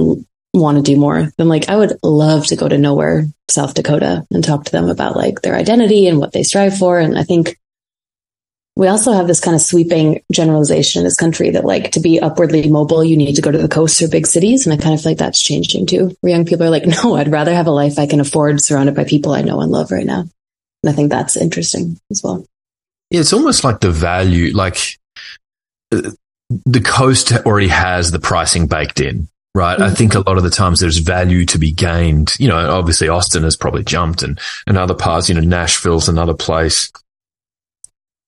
[0.54, 4.26] want to do more than like, I would love to go to nowhere, South Dakota
[4.32, 7.00] and talk to them about like their identity and what they strive for.
[7.00, 7.58] And I think
[8.76, 12.20] we also have this kind of sweeping generalization in this country that like to be
[12.20, 14.66] upwardly mobile, you need to go to the coast or big cities.
[14.68, 17.16] And I kind of feel like that's changing too, where young people are like, no,
[17.16, 19.92] I'd rather have a life I can afford surrounded by people I know and love
[19.92, 20.26] right now.
[20.84, 22.46] And I think that's interesting as well.
[23.10, 24.78] Yeah, it's almost like the value, like
[25.94, 26.12] uh,
[26.66, 29.76] the coast already has the pricing baked in, right?
[29.76, 29.84] Mm-hmm.
[29.84, 32.34] I think a lot of the times there's value to be gained.
[32.40, 36.34] You know, obviously Austin has probably jumped and, and other parts, you know, Nashville's another
[36.34, 36.92] place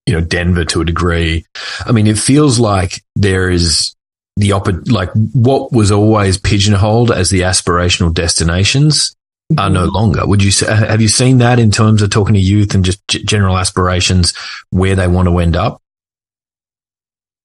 [0.08, 1.46] you know, Denver to a degree.
[1.86, 3.94] I mean, it feels like there is
[4.38, 9.16] the op- like what was always pigeonholed as the aspirational destinations
[9.52, 9.60] mm-hmm.
[9.60, 10.26] are no longer.
[10.26, 13.06] Would you say, have you seen that in terms of talking to youth and just
[13.10, 14.34] g- general aspirations
[14.70, 15.82] where they want to end up?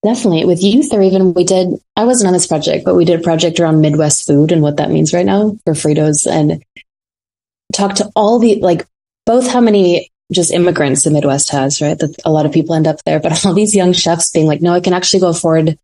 [0.05, 3.20] Definitely with youth or even we did, I wasn't on this project, but we did
[3.20, 6.62] a project around Midwest food and what that means right now for Fritos and
[7.72, 8.87] talked to all the, like
[9.27, 11.99] both how many just immigrants the Midwest has, right?
[11.99, 14.61] That a lot of people end up there, but all these young chefs being like,
[14.61, 15.79] no, I can actually go afford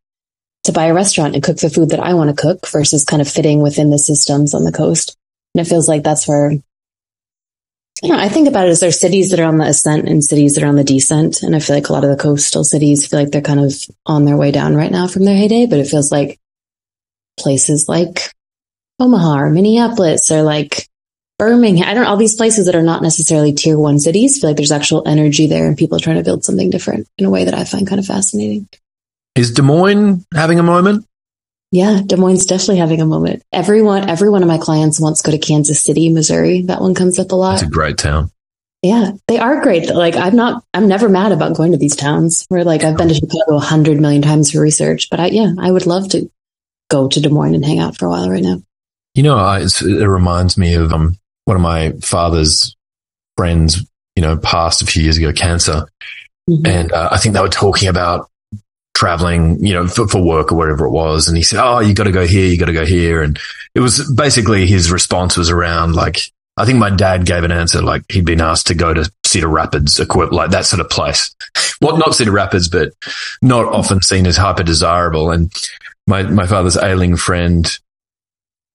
[0.64, 3.22] to buy a restaurant and cook the food that I want to cook versus kind
[3.22, 5.16] of fitting within the systems on the coast.
[5.54, 9.30] And it feels like that's where, you know, I think about it as there's cities
[9.30, 11.42] that are on the ascent and cities that are on the descent.
[11.42, 13.72] And I feel like a lot of the coastal cities feel like they're kind of
[14.06, 16.38] on their way down right now from their heyday, but it feels like
[17.38, 18.32] places like
[18.98, 20.87] Omaha or Minneapolis or like
[21.38, 24.50] Birmingham, I don't know, all these places that are not necessarily tier one cities feel
[24.50, 27.30] like there's actual energy there and people are trying to build something different in a
[27.30, 28.68] way that I find kind of fascinating.
[29.36, 31.06] Is Des Moines having a moment?
[31.70, 33.44] Yeah, Des Moines definitely having a moment.
[33.52, 36.62] Everyone, every one of my clients wants to go to Kansas City, Missouri.
[36.62, 37.54] That one comes up a lot.
[37.54, 38.32] It's a great town.
[38.82, 39.94] Yeah, they are great.
[39.94, 43.08] Like I'm not, I'm never mad about going to these towns where like I've been
[43.08, 46.30] to Chicago a hundred million times for research, but I, yeah, I would love to
[46.90, 48.62] go to Des Moines and hang out for a while right now.
[49.14, 51.16] You know, I, it reminds me of um,
[51.48, 52.76] one of my father's
[53.38, 53.82] friends,
[54.14, 55.88] you know, passed a few years ago, cancer.
[56.48, 56.66] Mm-hmm.
[56.66, 58.28] And uh, I think they were talking about
[58.94, 61.26] traveling, you know, for, for, work or whatever it was.
[61.26, 62.46] And he said, Oh, you got to go here.
[62.46, 63.22] You got to go here.
[63.22, 63.38] And
[63.74, 66.20] it was basically his response was around like,
[66.58, 69.48] I think my dad gave an answer like he'd been asked to go to Cedar
[69.48, 71.34] Rapids, equip like that sort of place.
[71.80, 72.92] well, not Cedar Rapids, but
[73.40, 75.30] not often seen as hyper desirable.
[75.30, 75.50] And
[76.06, 77.66] my, my father's ailing friend,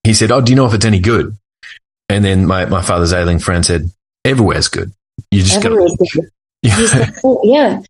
[0.04, 1.38] he said, Oh, do you know if it's any good?
[2.10, 3.89] And then my, my father's ailing friend said,
[4.26, 4.92] Everywhere's good.
[5.32, 5.72] You just got.
[6.62, 7.12] Yeah.
[7.26, 7.82] Oh, yeah.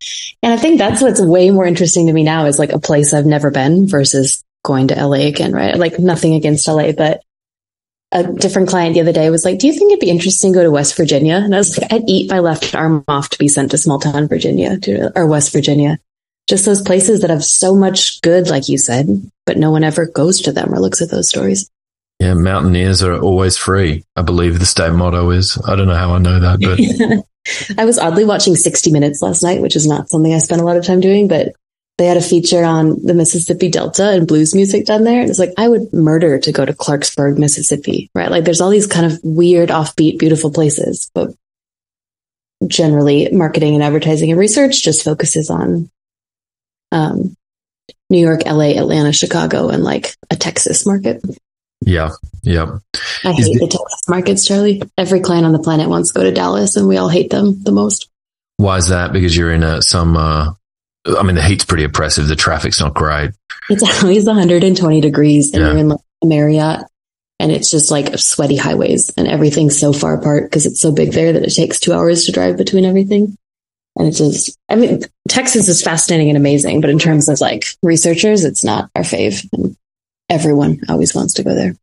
[0.42, 3.14] And I think that's what's way more interesting to me now is like a place
[3.14, 5.76] I've never been versus going to LA again, right?
[5.76, 7.22] Like nothing against LA, but
[8.10, 10.58] a different client the other day was like, do you think it'd be interesting to
[10.58, 11.36] go to West Virginia?
[11.36, 13.98] And I was like, I'd eat my left arm off to be sent to small
[13.98, 15.98] town Virginia to, or West Virginia.
[16.48, 20.06] Just those places that have so much good, like you said, but no one ever
[20.06, 21.70] goes to them or looks at those stories.
[22.20, 24.04] Yeah, mountaineers are always free.
[24.16, 25.58] I believe the state motto is.
[25.66, 29.42] I don't know how I know that, but I was oddly watching 60 Minutes last
[29.42, 31.54] night, which is not something I spend a lot of time doing, but
[31.98, 35.20] they had a feature on the Mississippi Delta and blues music down there.
[35.20, 38.30] And it's like, I would murder to go to Clarksburg, Mississippi, right?
[38.30, 41.30] Like there's all these kind of weird, offbeat, beautiful places, but
[42.66, 45.90] generally marketing and advertising and research just focuses on,
[46.90, 47.36] um,
[48.10, 51.22] New York, LA, Atlanta, Chicago, and like a Texas market.
[51.84, 52.10] Yeah.
[52.42, 52.78] Yeah.
[53.24, 54.82] I hate the Texas markets, Charlie.
[54.98, 57.62] Every client on the planet wants to go to Dallas and we all hate them
[57.62, 58.08] the most.
[58.56, 59.12] Why is that?
[59.12, 60.52] Because you're in a, some, uh,
[61.06, 62.26] I mean, the heat's pretty oppressive.
[62.26, 63.32] The traffic's not great.
[63.68, 65.70] It's always 120 degrees and yeah.
[65.70, 66.86] you're in like a Marriott
[67.40, 71.12] and it's just like sweaty highways and everything's so far apart because it's so big
[71.12, 73.36] there that it takes two hours to drive between everything.
[73.96, 77.64] And it's just, I mean, Texas is fascinating and amazing, but in terms of like
[77.82, 79.46] researchers, it's not our fave.
[79.52, 79.76] And
[80.34, 81.74] everyone always wants to go there.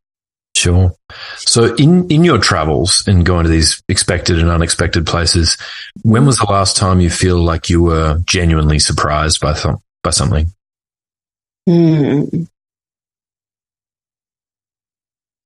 [0.54, 0.94] Sure.
[1.38, 5.56] So in, in your travels and going to these expected and unexpected places,
[6.02, 10.10] when was the last time you feel like you were genuinely surprised by, th- by
[10.10, 10.46] something?
[11.68, 12.46] Mm.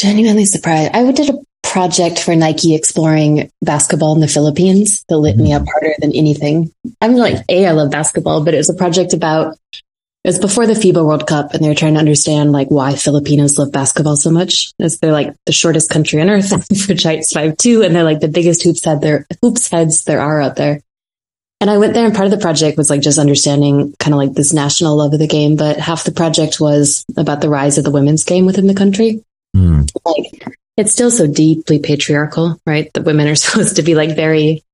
[0.01, 0.91] Genuinely surprised.
[0.93, 5.45] I did a project for Nike exploring basketball in the Philippines that lit mm-hmm.
[5.45, 6.73] me up harder than anything.
[7.01, 9.57] I'm like, A, I love basketball, but it was a project about
[10.27, 12.97] it was before the FIBA World Cup and they were trying to understand like why
[12.97, 14.73] Filipinos love basketball so much.
[14.81, 16.49] As they're like the shortest country on earth
[16.85, 20.21] for Giants five two, and they're like the biggest hoops head there hoops heads there
[20.21, 20.81] are out there.
[21.61, 24.19] And I went there and part of the project was like just understanding kind of
[24.19, 27.79] like this national love of the game, but half the project was about the rise
[27.79, 29.25] of the women's game within the country.
[29.57, 29.89] Mm.
[30.05, 32.93] Like it's still so deeply patriarchal, right?
[32.95, 34.65] That women are supposed to be like very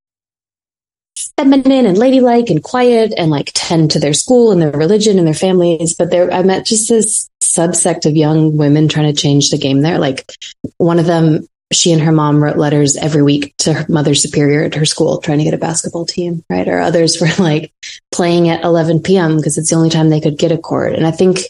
[1.39, 5.27] feminine and ladylike and quiet and like tend to their school and their religion and
[5.27, 5.95] their families.
[5.95, 9.81] But there, I met just this subsect of young women trying to change the game
[9.81, 9.99] there.
[9.99, 10.31] Like
[10.79, 14.65] one of them, she and her mom wrote letters every week to her mother superior
[14.65, 16.69] at her school trying to get a basketball team, right?
[16.69, 17.73] Or others were like
[18.11, 19.37] playing at 11 p.m.
[19.37, 20.95] because it's the only time they could get a court.
[20.95, 21.41] And I think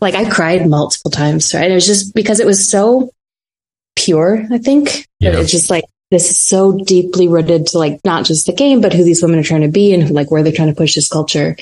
[0.00, 1.70] like I cried multiple times, right?
[1.70, 3.10] It was just because it was so
[3.96, 5.06] pure, I think.
[5.20, 5.38] Yeah.
[5.38, 8.92] It's just like this is so deeply rooted to like not just the game, but
[8.92, 11.08] who these women are trying to be and like where they're trying to push this
[11.08, 11.56] culture.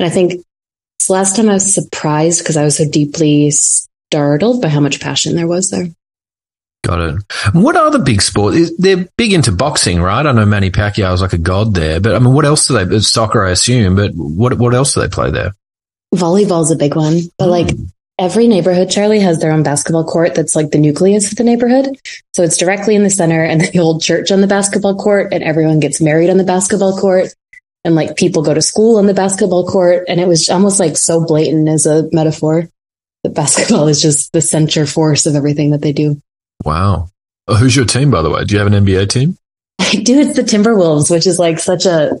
[0.00, 3.52] And I think it's the last time I was surprised because I was so deeply
[3.52, 5.86] startled by how much passion there was there.
[6.82, 7.22] Got it.
[7.52, 8.72] What are the big sports?
[8.76, 10.26] They're big into boxing, right?
[10.26, 12.84] I know Manny Pacquiao is like a god there, but I mean, what else do
[12.84, 12.98] they?
[12.98, 15.52] Soccer, I assume, but what what else do they play there?
[16.12, 17.92] Volleyball's a big one, but mm.
[18.18, 21.98] Every neighborhood, Charlie, has their own basketball court that's like the nucleus of the neighborhood.
[22.34, 25.42] So it's directly in the center and the old church on the basketball court and
[25.42, 27.34] everyone gets married on the basketball court
[27.84, 30.04] and like people go to school on the basketball court.
[30.08, 32.68] And it was almost like so blatant as a metaphor
[33.22, 36.20] that basketball is just the center force of everything that they do.
[36.64, 37.08] Wow.
[37.48, 38.44] Oh, who's your team, by the way?
[38.44, 39.36] Do you have an NBA team?
[39.80, 40.20] I do.
[40.20, 42.20] It's the Timberwolves, which is like such a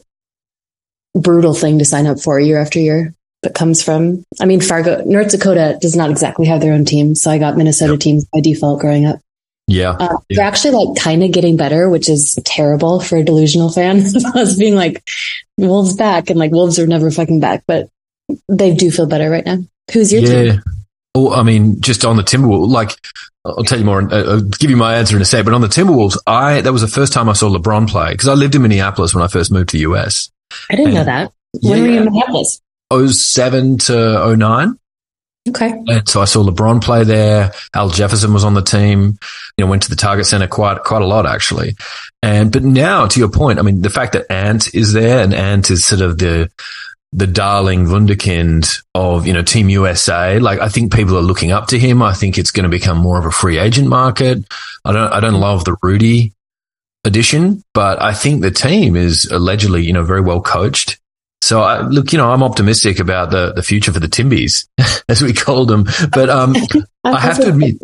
[1.14, 5.02] brutal thing to sign up for year after year that comes from, I mean, Fargo,
[5.04, 7.14] North Dakota does not exactly have their own team.
[7.14, 8.00] So I got Minnesota yep.
[8.00, 9.20] teams by default growing up.
[9.66, 9.90] Yeah.
[9.90, 10.36] Uh, yeah.
[10.36, 13.98] They're actually like kind of getting better, which is terrible for a delusional fan.
[14.34, 15.02] Us being like,
[15.58, 17.88] Wolves back and like Wolves are never fucking back, but
[18.48, 19.58] they do feel better right now.
[19.92, 20.52] Who's your yeah.
[20.52, 20.62] team?
[21.14, 22.96] Oh, I mean, just on the Timberwolves, like,
[23.44, 25.60] I'll tell you more, uh, I'll give you my answer in a sec, but on
[25.60, 28.54] the Timberwolves, I, that was the first time I saw LeBron play because I lived
[28.54, 30.30] in Minneapolis when I first moved to the US.
[30.70, 31.32] I didn't and, know that.
[31.60, 32.61] When yeah, were you in Minneapolis?
[33.06, 34.78] 07 to 09.
[35.48, 35.72] Okay.
[35.88, 37.52] And so I saw LeBron play there.
[37.74, 39.18] Al Jefferson was on the team.
[39.56, 41.76] You know, went to the Target Center quite quite a lot actually.
[42.22, 45.34] And but now, to your point, I mean, the fact that Ant is there and
[45.34, 46.48] Ant is sort of the
[47.12, 50.38] the darling wunderkind of you know Team USA.
[50.38, 52.02] Like I think people are looking up to him.
[52.02, 54.44] I think it's going to become more of a free agent market.
[54.84, 56.32] I don't I don't love the Rudy
[57.04, 60.98] addition, but I think the team is allegedly you know very well coached.
[61.42, 64.68] So I, look, you know, I'm optimistic about the, the future for the Timbies,
[65.08, 65.86] as we called them.
[66.12, 66.54] But um,
[67.04, 67.78] I have to admit,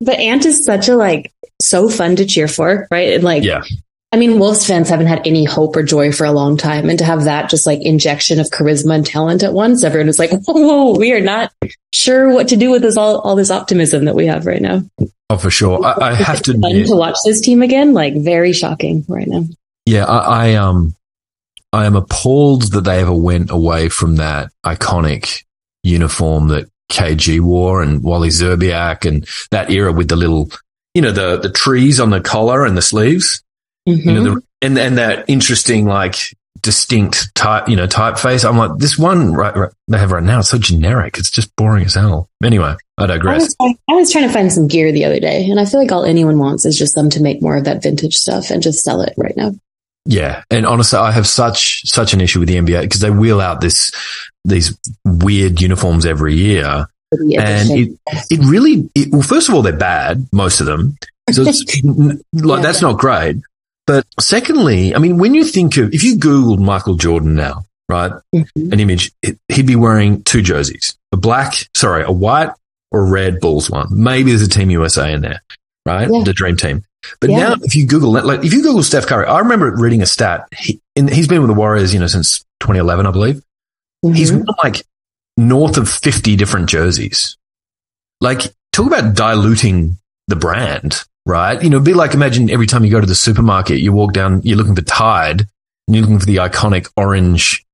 [0.00, 1.32] but Ant is such a like
[1.62, 3.12] so fun to cheer for, right?
[3.12, 3.62] And like, yeah,
[4.10, 6.98] I mean, Wolves fans haven't had any hope or joy for a long time, and
[6.98, 10.30] to have that just like injection of charisma and talent at once, everyone is like,
[10.46, 11.52] "Whoa, we are not
[11.92, 14.82] sure what to do with this all all this optimism that we have right now."
[15.30, 15.84] Oh, for sure.
[15.84, 19.44] I, I have to admit, to watch this team again, like very shocking right now.
[19.86, 20.96] Yeah, I, I um
[21.72, 25.44] I am appalled that they ever went away from that iconic
[25.82, 30.50] uniform that KG wore and Wally Szczerbiak and that era with the little,
[30.94, 33.42] you know, the, the trees on the collar and the sleeves,
[33.88, 34.08] mm-hmm.
[34.08, 36.16] you know, the, and, and that interesting, like
[36.62, 38.48] distinct type, you know, typeface.
[38.48, 41.18] I'm like, this one right, right, they have right now, it's so generic.
[41.18, 42.30] It's just boring as hell.
[42.42, 43.54] Anyway, I digress.
[43.60, 45.80] I was, I was trying to find some gear the other day and I feel
[45.80, 48.62] like all anyone wants is just them to make more of that vintage stuff and
[48.62, 49.52] just sell it right now.
[50.04, 50.42] Yeah.
[50.50, 53.60] And honestly, I have such, such an issue with the NBA because they wheel out
[53.60, 53.92] this,
[54.44, 56.86] these weird uniforms every year.
[57.12, 57.98] And it,
[58.30, 60.96] it really, it, well, first of all, they're bad, most of them.
[61.30, 62.62] So it's like, yeah.
[62.62, 63.36] that's not great.
[63.86, 68.12] But secondly, I mean, when you think of, if you Googled Michael Jordan now, right,
[68.34, 68.72] mm-hmm.
[68.72, 72.50] an image, it, he'd be wearing two jerseys, a black, sorry, a white
[72.92, 73.86] or a red Bulls one.
[73.90, 75.40] Maybe there's a Team USA in there,
[75.86, 76.08] right?
[76.10, 76.22] Yeah.
[76.22, 76.84] The dream team.
[77.20, 77.38] But yeah.
[77.38, 80.48] now, if you Google like if you Google Steph Curry, I remember reading a stat.
[80.56, 83.36] He, in, he's been with the Warriors, you know, since 2011, I believe.
[84.04, 84.14] Mm-hmm.
[84.14, 84.82] He's worn like
[85.36, 87.36] north of 50 different jerseys.
[88.20, 88.42] Like,
[88.72, 91.62] talk about diluting the brand, right?
[91.62, 94.42] You know, be like imagine every time you go to the supermarket, you walk down,
[94.42, 97.64] you're looking for Tide, and you're looking for the iconic orange,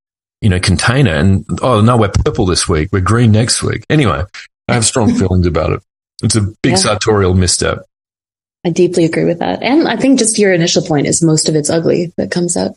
[0.41, 3.85] you know, container, and oh no, we're purple this week, we're green next week.
[3.91, 4.23] Anyway,
[4.69, 5.83] I have strong feelings about it.
[6.23, 6.77] It's a big yeah.
[6.77, 7.85] sartorial misstep.
[8.65, 9.63] I deeply agree with that.
[9.63, 12.73] And I think just your initial point is most of it's ugly that comes out.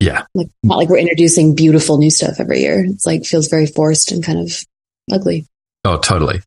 [0.00, 0.24] Yeah.
[0.34, 2.84] Like not like we're introducing beautiful new stuff every year.
[2.84, 4.64] It's like feels very forced and kind of
[5.10, 5.46] ugly.
[5.84, 6.40] Oh, totally.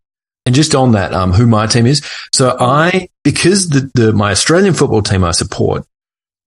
[0.45, 2.01] And just on that, um, who my team is.
[2.33, 5.85] So I, because the, the, my Australian football team I support,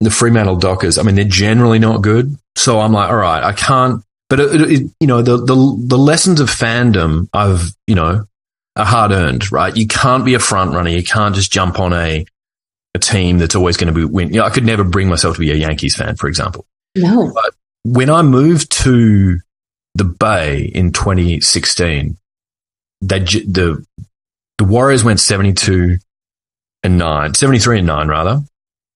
[0.01, 2.37] the Fremantle Dockers, I mean, they're generally not good.
[2.57, 5.99] So I'm like, all right, I can't, but it, it, you know, the, the, the
[5.99, 8.27] lessons of fandom I've, you know,
[8.77, 9.77] are hard earned, right?
[9.77, 10.91] You can't be a front runner.
[10.91, 12.27] You can't just jump on a,
[12.95, 14.29] a team that's always going to be win.
[14.33, 16.67] You know, I could never bring myself to be a Yankees fan, for example.
[16.97, 17.33] No.
[17.33, 19.39] But when I moved to
[19.95, 22.17] the Bay in 2016,
[23.01, 23.85] they, the,
[24.59, 25.99] the Warriors went 72
[26.83, 28.43] and nine, 73 and nine rather.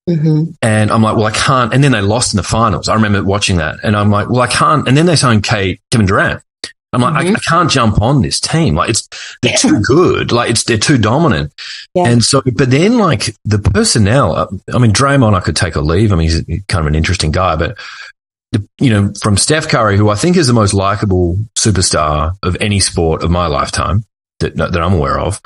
[0.09, 0.53] Mm-hmm.
[0.63, 1.73] And I'm like, well, I can't.
[1.75, 2.89] And then they lost in the finals.
[2.89, 4.89] I remember watching that and I'm like, well, I can't.
[4.89, 6.43] And then they signed Kate, Kevin Durant.
[6.93, 7.35] I'm like, mm-hmm.
[7.35, 8.75] I, I, can't jump on this team.
[8.75, 9.09] Like it's,
[9.43, 9.57] they're yeah.
[9.57, 10.33] too good.
[10.33, 11.53] Like it's, they're too dominant.
[11.95, 12.09] Yeah.
[12.09, 15.83] And so, but then like the personnel, uh, I mean, Draymond, I could take a
[15.83, 16.13] leave.
[16.13, 17.77] I mean, he's kind of an interesting guy, but
[18.53, 22.57] the, you know, from Steph Curry, who I think is the most likable superstar of
[22.61, 24.05] any sport of my lifetime
[24.41, 25.41] that, that I'm aware of,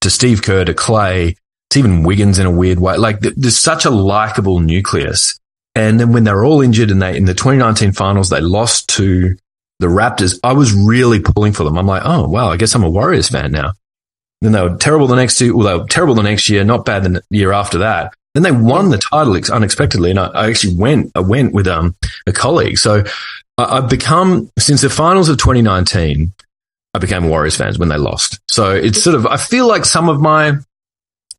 [0.00, 1.36] to Steve Kerr, to Klay,
[1.70, 2.96] to even Wiggins in a weird way.
[2.96, 5.38] Like there's such a likable nucleus.
[5.76, 9.36] And then when they're all injured and they, in the 2019 finals, they lost to
[9.84, 11.76] the Raptors, I was really pulling for them.
[11.76, 13.72] I'm like, oh, wow, I guess I'm a Warriors fan now.
[14.40, 16.86] Then they were terrible the next two, well, they were terrible the next year, not
[16.86, 18.14] bad the year after that.
[18.32, 20.08] Then they won the title unexpectedly.
[20.08, 21.94] And I, I actually went, I went with, um,
[22.26, 22.78] a colleague.
[22.78, 23.04] So
[23.58, 26.32] I, I've become, since the finals of 2019,
[26.94, 28.40] I became Warriors fans when they lost.
[28.48, 30.54] So it's sort of, I feel like some of my,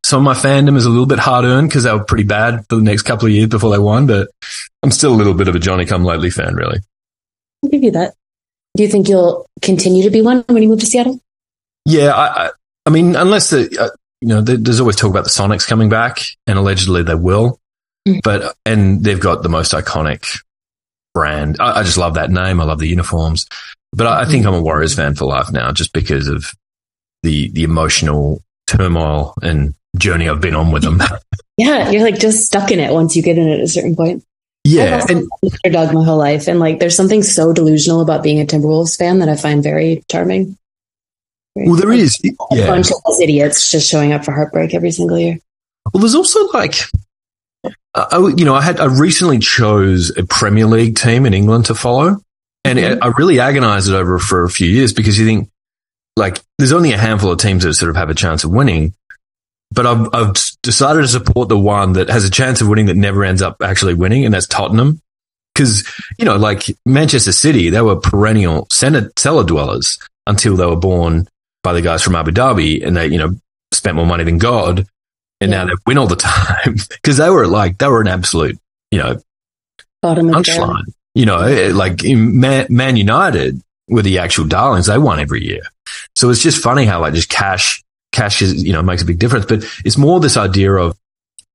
[0.04, 2.64] some of my fandom is a little bit hard earned because they were pretty bad
[2.70, 4.30] for the next couple of years before they won, but
[4.84, 6.78] I'm still a little bit of a Johnny come lately fan, really.
[7.64, 8.14] I'll give you that.
[8.76, 11.20] Do you think you'll continue to be one when you move to Seattle?
[11.86, 12.52] Yeah, I,
[12.86, 16.20] I mean, unless the, uh, you know, there's always talk about the Sonics coming back,
[16.48, 17.60] and allegedly they will.
[18.08, 18.20] Mm-hmm.
[18.24, 20.40] But and they've got the most iconic
[21.14, 21.58] brand.
[21.60, 22.62] I, I, just love that name.
[22.62, 23.48] I love the uniforms.
[23.94, 26.52] But I, I think I'm a Warriors fan for life now, just because of
[27.24, 31.02] the the emotional turmoil and journey I've been on with them.
[31.58, 34.24] yeah, you're like just stuck in it once you get in at a certain point.
[34.68, 35.30] Yeah, and
[35.64, 39.20] underdog my whole life, and like there's something so delusional about being a Timberwolves fan
[39.20, 40.58] that I find very charming.
[41.56, 42.66] Well, there like, is a yeah.
[42.66, 45.38] bunch of idiots just showing up for heartbreak every single year.
[45.94, 46.74] Well, there's also like,
[47.94, 51.76] I, you know, I had I recently chose a Premier League team in England to
[51.76, 52.20] follow,
[52.64, 52.98] And Mhm.
[53.04, 55.50] I really agonized it over for a few years because you think
[56.18, 58.96] like there's only a handful of teams that sort of have a chance of winning.
[59.72, 60.34] But I've, I've
[60.66, 63.58] decided to support the one that has a chance of winning that never ends up
[63.64, 65.02] actually winning, and that's Tottenham.
[65.54, 65.90] Because,
[66.20, 69.98] you know, like Manchester City, they were perennial cellar dwellers
[70.28, 71.28] until they were born
[71.64, 73.32] by the guys from Abu Dhabi and they, you know,
[73.72, 74.86] spent more money than God.
[75.40, 75.64] And Yeah.
[75.64, 78.58] now they win all the time because they were like, they were an absolute,
[78.92, 79.22] you know,
[80.02, 80.68] Bottom of the barrel.
[80.74, 80.84] punchline.
[81.14, 84.88] You know, like in Man, Man United were the actual darlings.
[84.88, 85.62] They won every year.
[86.18, 87.82] So it's just funny how like just cash,
[88.16, 89.46] cash is, you know, makes a big difference.
[89.46, 90.98] But it's more this idea of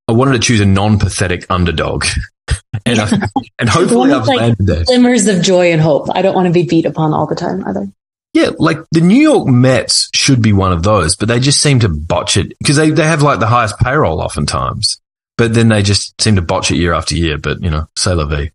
[0.07, 2.05] I wanted to choose a non-pathetic underdog.
[2.87, 3.11] and I,
[3.59, 4.85] and hopefully I've like, landed there.
[4.85, 6.09] Glimmers of joy and hope.
[6.15, 7.87] I don't want to be beat upon all the time either.
[8.33, 11.81] Yeah, like the New York Mets should be one of those, but they just seem
[11.81, 15.01] to botch it because they, they have like the highest payroll oftentimes,
[15.37, 17.39] but then they just seem to botch it year after year.
[17.39, 18.53] But you know, say la vie.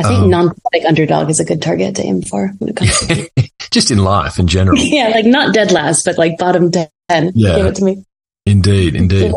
[0.00, 2.98] I think Um, non-pathetic underdog is a good target to aim for when it comes
[3.08, 3.28] to
[3.70, 4.78] just in life in general.
[4.80, 6.88] yeah, like not dead last, but like bottom ten.
[7.34, 7.56] Yeah.
[7.56, 8.04] Give it to me.
[8.46, 9.32] Indeed, indeed.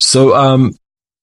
[0.00, 0.72] So, um,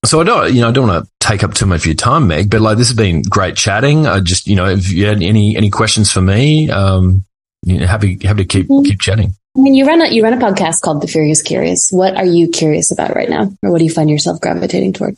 [0.06, 1.96] so I don't, you know, I don't want to take up too much of your
[1.96, 4.06] time, Meg, but like this has been great chatting.
[4.06, 7.26] I just, you know, if you had any, any questions for me, um,
[7.64, 8.86] you know, happy, happy to keep, Mm.
[8.86, 9.34] keep chatting.
[9.58, 11.90] I mean, you run a you run a podcast called The Furious Curious.
[11.90, 15.18] What are you curious about right now, or what do you find yourself gravitating toward,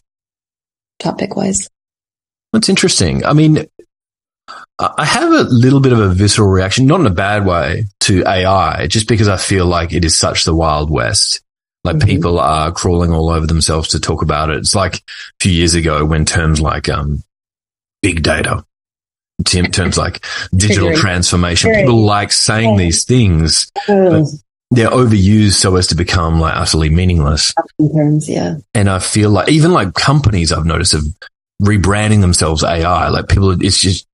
[1.00, 1.68] topic wise?
[2.54, 3.24] That's interesting.
[3.26, 3.66] I mean,
[4.80, 8.24] I have a little bit of a visceral reaction, not in a bad way to
[8.26, 11.42] AI, just because I feel like it is such the wild west.
[11.84, 12.06] Like Mhm.
[12.06, 14.58] people are crawling all over themselves to talk about it.
[14.58, 15.02] It's like a
[15.40, 17.24] few years ago when terms like, um,
[18.02, 18.64] big data,
[19.46, 20.26] term- terms like
[20.56, 23.70] digital transformation, people like saying these things.
[23.88, 24.28] Oh,
[24.72, 27.54] They're overused so as to become like utterly meaningless.
[27.96, 28.58] terms, yeah.
[28.74, 31.04] And I feel like even like companies I've noticed have
[31.62, 33.10] rebranding themselves AI.
[33.10, 34.08] Like people, it's just,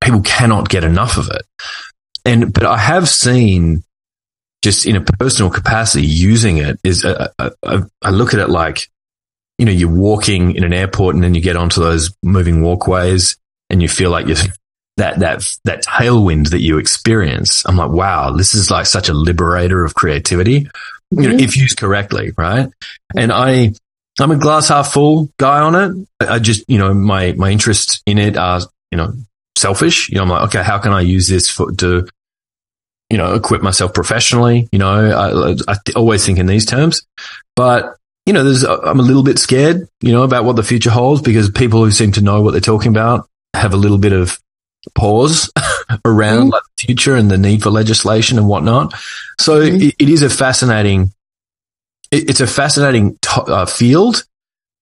[0.00, 1.42] people cannot get enough of it.
[2.24, 3.84] And, but I have seen
[4.62, 8.48] just in a personal capacity using it is, uh, uh, uh, I look at it
[8.48, 8.88] like,
[9.58, 13.36] you know, you're walking in an airport and then you get onto those moving walkways
[13.70, 14.36] and you feel like you're,
[14.96, 17.62] that, that, that tailwind that you experience.
[17.66, 20.68] I'm like, wow, this is like such a liberator of creativity
[21.10, 21.40] you know, Mhm.
[21.40, 22.68] if used correctly, right?
[23.16, 23.74] And I,
[24.20, 26.08] I'm a glass half full guy on it.
[26.28, 28.60] I just, you know, my, my interests in it are,
[28.90, 29.12] you know,
[29.56, 30.08] selfish.
[30.08, 32.06] You know, I'm like, okay, how can I use this for, to,
[33.10, 34.68] you know, equip myself professionally?
[34.72, 37.02] You know, I, I th- always think in these terms,
[37.54, 40.90] but you know, there's, I'm a little bit scared, you know, about what the future
[40.90, 44.12] holds because people who seem to know what they're talking about have a little bit
[44.12, 44.36] of
[44.96, 45.48] pause
[46.04, 46.52] around Mhm.
[46.52, 48.94] like the future and the need for legislation and whatnot.
[49.38, 49.80] So Mhm.
[49.90, 51.12] it, it is a fascinating,
[52.10, 54.24] it, it's a fascinating to, uh, field,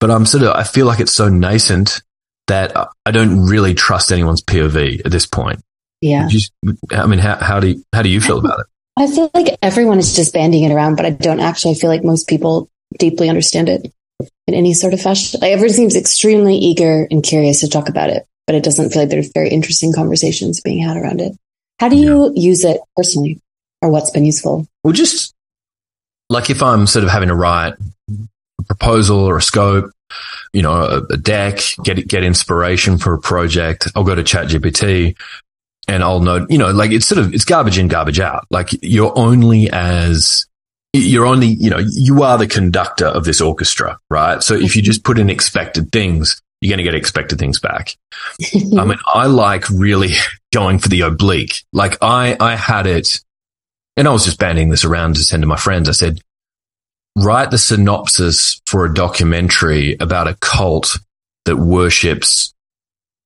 [0.01, 2.03] but I'm sort of, I feel like it's so nascent
[2.47, 5.61] that I- don't really trust anyone's POV at this point.
[6.01, 6.29] Yeah.
[6.29, 6.53] Just,
[6.91, 8.66] I mean, how, how do you, how do you feel about it?
[8.97, 12.05] I feel like everyone is just banding it around, but I don't actually feel like
[12.05, 12.68] most people
[12.99, 13.93] deeply understand it
[14.47, 15.41] in any sort of fashion.
[15.41, 19.03] Like everyone seems extremely eager and curious to talk about it, but it doesn't feel
[19.03, 21.33] like there's very interesting conversations being had around it.
[21.81, 23.41] How do you use it personally
[23.83, 24.66] or what's been useful?
[24.85, 25.35] Well, just
[26.35, 27.74] like if I'm sort of having to write
[28.11, 29.91] a proposal or a scope,
[30.53, 35.16] you know, a, a deck, get get inspiration for a project, I'll go to ChatGPT
[35.87, 38.47] and I'll know, you know, like it's sort of it's garbage in, garbage out.
[38.51, 40.47] Like you're only as
[40.93, 44.43] you're only, you know, you are the conductor of this orchestra, right?
[44.43, 47.97] So if you just put in expected things, you're going to get expected things back.
[48.55, 50.11] I mean, I like really
[50.53, 51.62] going for the oblique.
[51.72, 53.20] Like I, I had it
[53.97, 55.88] and I was just banding this around to send to my friends.
[55.88, 56.20] I said,
[57.16, 60.99] write the synopsis for a documentary about a cult
[61.45, 62.53] that worships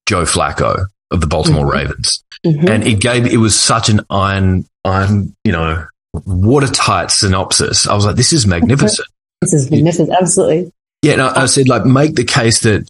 [0.06, 1.72] Joe Flacco of the Baltimore Mhm.
[1.72, 2.22] Ravens.
[2.44, 2.68] Mhm.
[2.70, 5.86] And it gave, it was such an iron, iron, you know,
[6.26, 7.86] watertight synopsis.
[7.86, 9.08] I was like, this is magnificent.
[9.40, 10.10] This is magnificent.
[10.20, 10.72] Absolutely.
[11.02, 12.88] Yeah, and I, I said like make the case that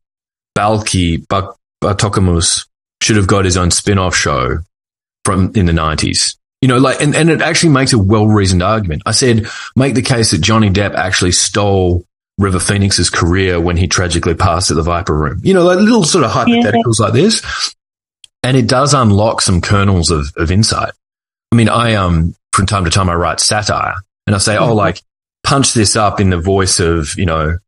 [0.56, 1.54] Balki Bak-
[1.84, 2.66] Bartokomous
[3.02, 4.58] should have got his own spin-off show
[5.24, 6.36] from in the nineties.
[6.60, 9.02] You know, like, and, and it actually makes a well-reasoned argument.
[9.06, 9.46] I said
[9.76, 12.04] make the case that Johnny Depp actually stole
[12.36, 15.40] River Phoenix's career when he tragically passed at the Viper Room.
[15.44, 17.74] You know, like little sort of hypotheticals like this,
[18.42, 20.92] and it does unlock some kernels of, of insight.
[21.52, 23.94] I mean, I um from time to time I write satire,
[24.26, 24.76] and I say, oh, Mhm.
[24.76, 25.02] like
[25.44, 27.58] punch this up in the voice of you know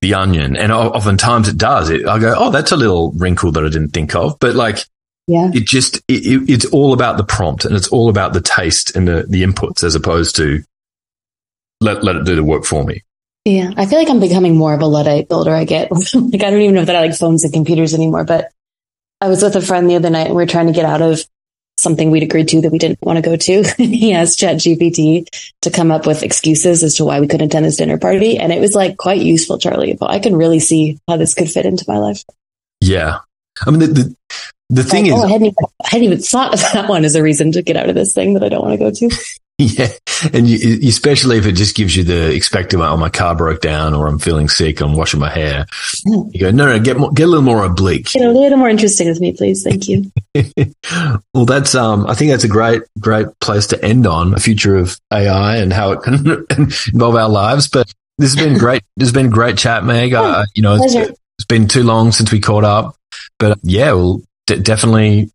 [0.00, 0.56] the onion.
[0.56, 1.88] And oftentimes it does.
[1.90, 4.36] It, I go, oh, that's a little wrinkle that I didn't think of.
[4.40, 4.78] But like,
[5.26, 5.50] Yeah.
[5.54, 8.96] it just, it, it, it's all about the prompt and it's all about the taste
[8.96, 10.62] and the, the inputs as opposed to
[11.80, 13.02] let, let it do the work for me.
[13.44, 13.70] Yeah.
[13.76, 15.54] I feel like I'm becoming more of a Luddite builder.
[15.54, 15.90] I get.
[16.14, 18.50] like, I don't even know that I like phones and computers anymore, but
[19.20, 21.02] I was with a friend the other night and we are trying to get out
[21.02, 21.20] of
[21.78, 23.62] something we'd agreed to that we didn't want to go to.
[23.78, 25.26] he asked ChatGPT
[25.62, 28.38] to come up with excuses as to why we couldn't attend this dinner party.
[28.38, 29.94] And it was like quite useful, Charlie.
[29.94, 32.24] But I can really see how this could fit into my life.
[32.80, 33.20] Yeah.
[33.66, 34.16] I mean, the, the,
[34.72, 37.04] the thing like, is, oh, I, hadn't even, I hadn't even thought of that one
[37.04, 38.90] as a reason to get out of this thing that I don't want to go
[38.90, 39.16] to.
[39.58, 39.90] Yeah.
[40.32, 43.94] And you, especially if it just gives you the expected, oh, my car broke down
[43.94, 45.66] or I'm feeling sick, I'm washing my hair.
[46.04, 48.10] You go, no, no, get more, get a little more oblique.
[48.10, 49.62] Get a little more interesting with me, please.
[49.62, 50.10] Thank you.
[51.34, 54.76] well, that's, um, I think that's a great, great place to end on a future
[54.76, 57.68] of AI and how it can involve our lives.
[57.68, 58.82] But this has been great.
[58.96, 60.14] This has been great chat, Meg.
[60.14, 62.96] Oh, uh, you know, it's, it's been too long since we caught up,
[63.38, 64.22] but yeah, we'll
[64.56, 65.30] d- definitely,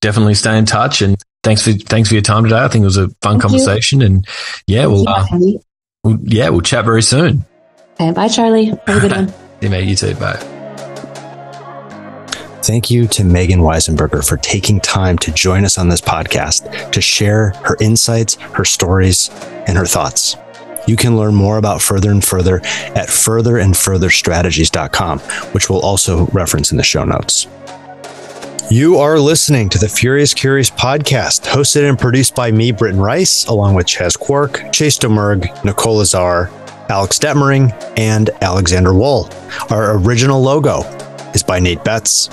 [0.00, 2.58] definitely stay in touch and thanks for thanks for your time today.
[2.62, 4.06] I think it was a fun Thank conversation, you.
[4.06, 4.26] and
[4.66, 5.26] yeah, we'll, uh,
[6.04, 7.44] we'll, yeah we'll chat very soon.
[7.94, 8.66] Okay, bye, Charlie.
[8.66, 9.32] Have a good one.
[9.60, 9.88] yeah, mate.
[9.88, 10.14] You too.
[10.16, 10.38] Bye.
[12.62, 17.00] Thank you to Megan Weisenberger for taking time to join us on this podcast to
[17.00, 19.30] share her insights, her stories,
[19.68, 20.36] and her thoughts.
[20.88, 22.56] You can learn more about Further and Further
[22.96, 25.18] at furtherandfurtherstrategies.com,
[25.52, 27.46] which we'll also reference in the show notes.
[28.68, 33.46] You are listening to the Furious Curious podcast, hosted and produced by me, Britton Rice,
[33.46, 36.50] along with Chas Quark, Chase Domergue, Nicole Azar,
[36.88, 39.30] Alex Detmering, and Alexander Wool.
[39.70, 40.80] Our original logo
[41.32, 42.28] is by Nate Betts.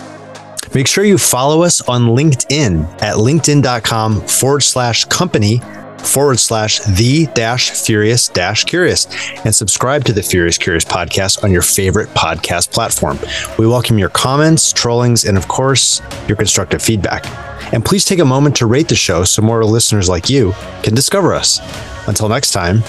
[0.73, 5.61] Make sure you follow us on LinkedIn at linkedin.com forward slash company
[6.05, 9.07] forward slash the dash furious dash curious
[9.45, 13.19] and subscribe to the Furious Curious podcast on your favorite podcast platform.
[13.57, 17.25] We welcome your comments, trollings, and of course, your constructive feedback.
[17.73, 20.93] And please take a moment to rate the show so more listeners like you can
[20.93, 21.59] discover us.
[22.07, 22.83] Until next time,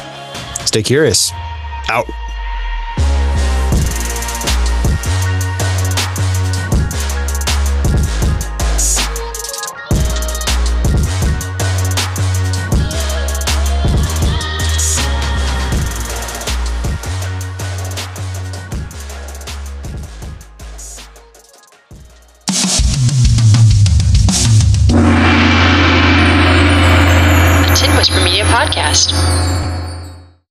[0.67, 1.33] stay curious.
[1.89, 2.07] Out.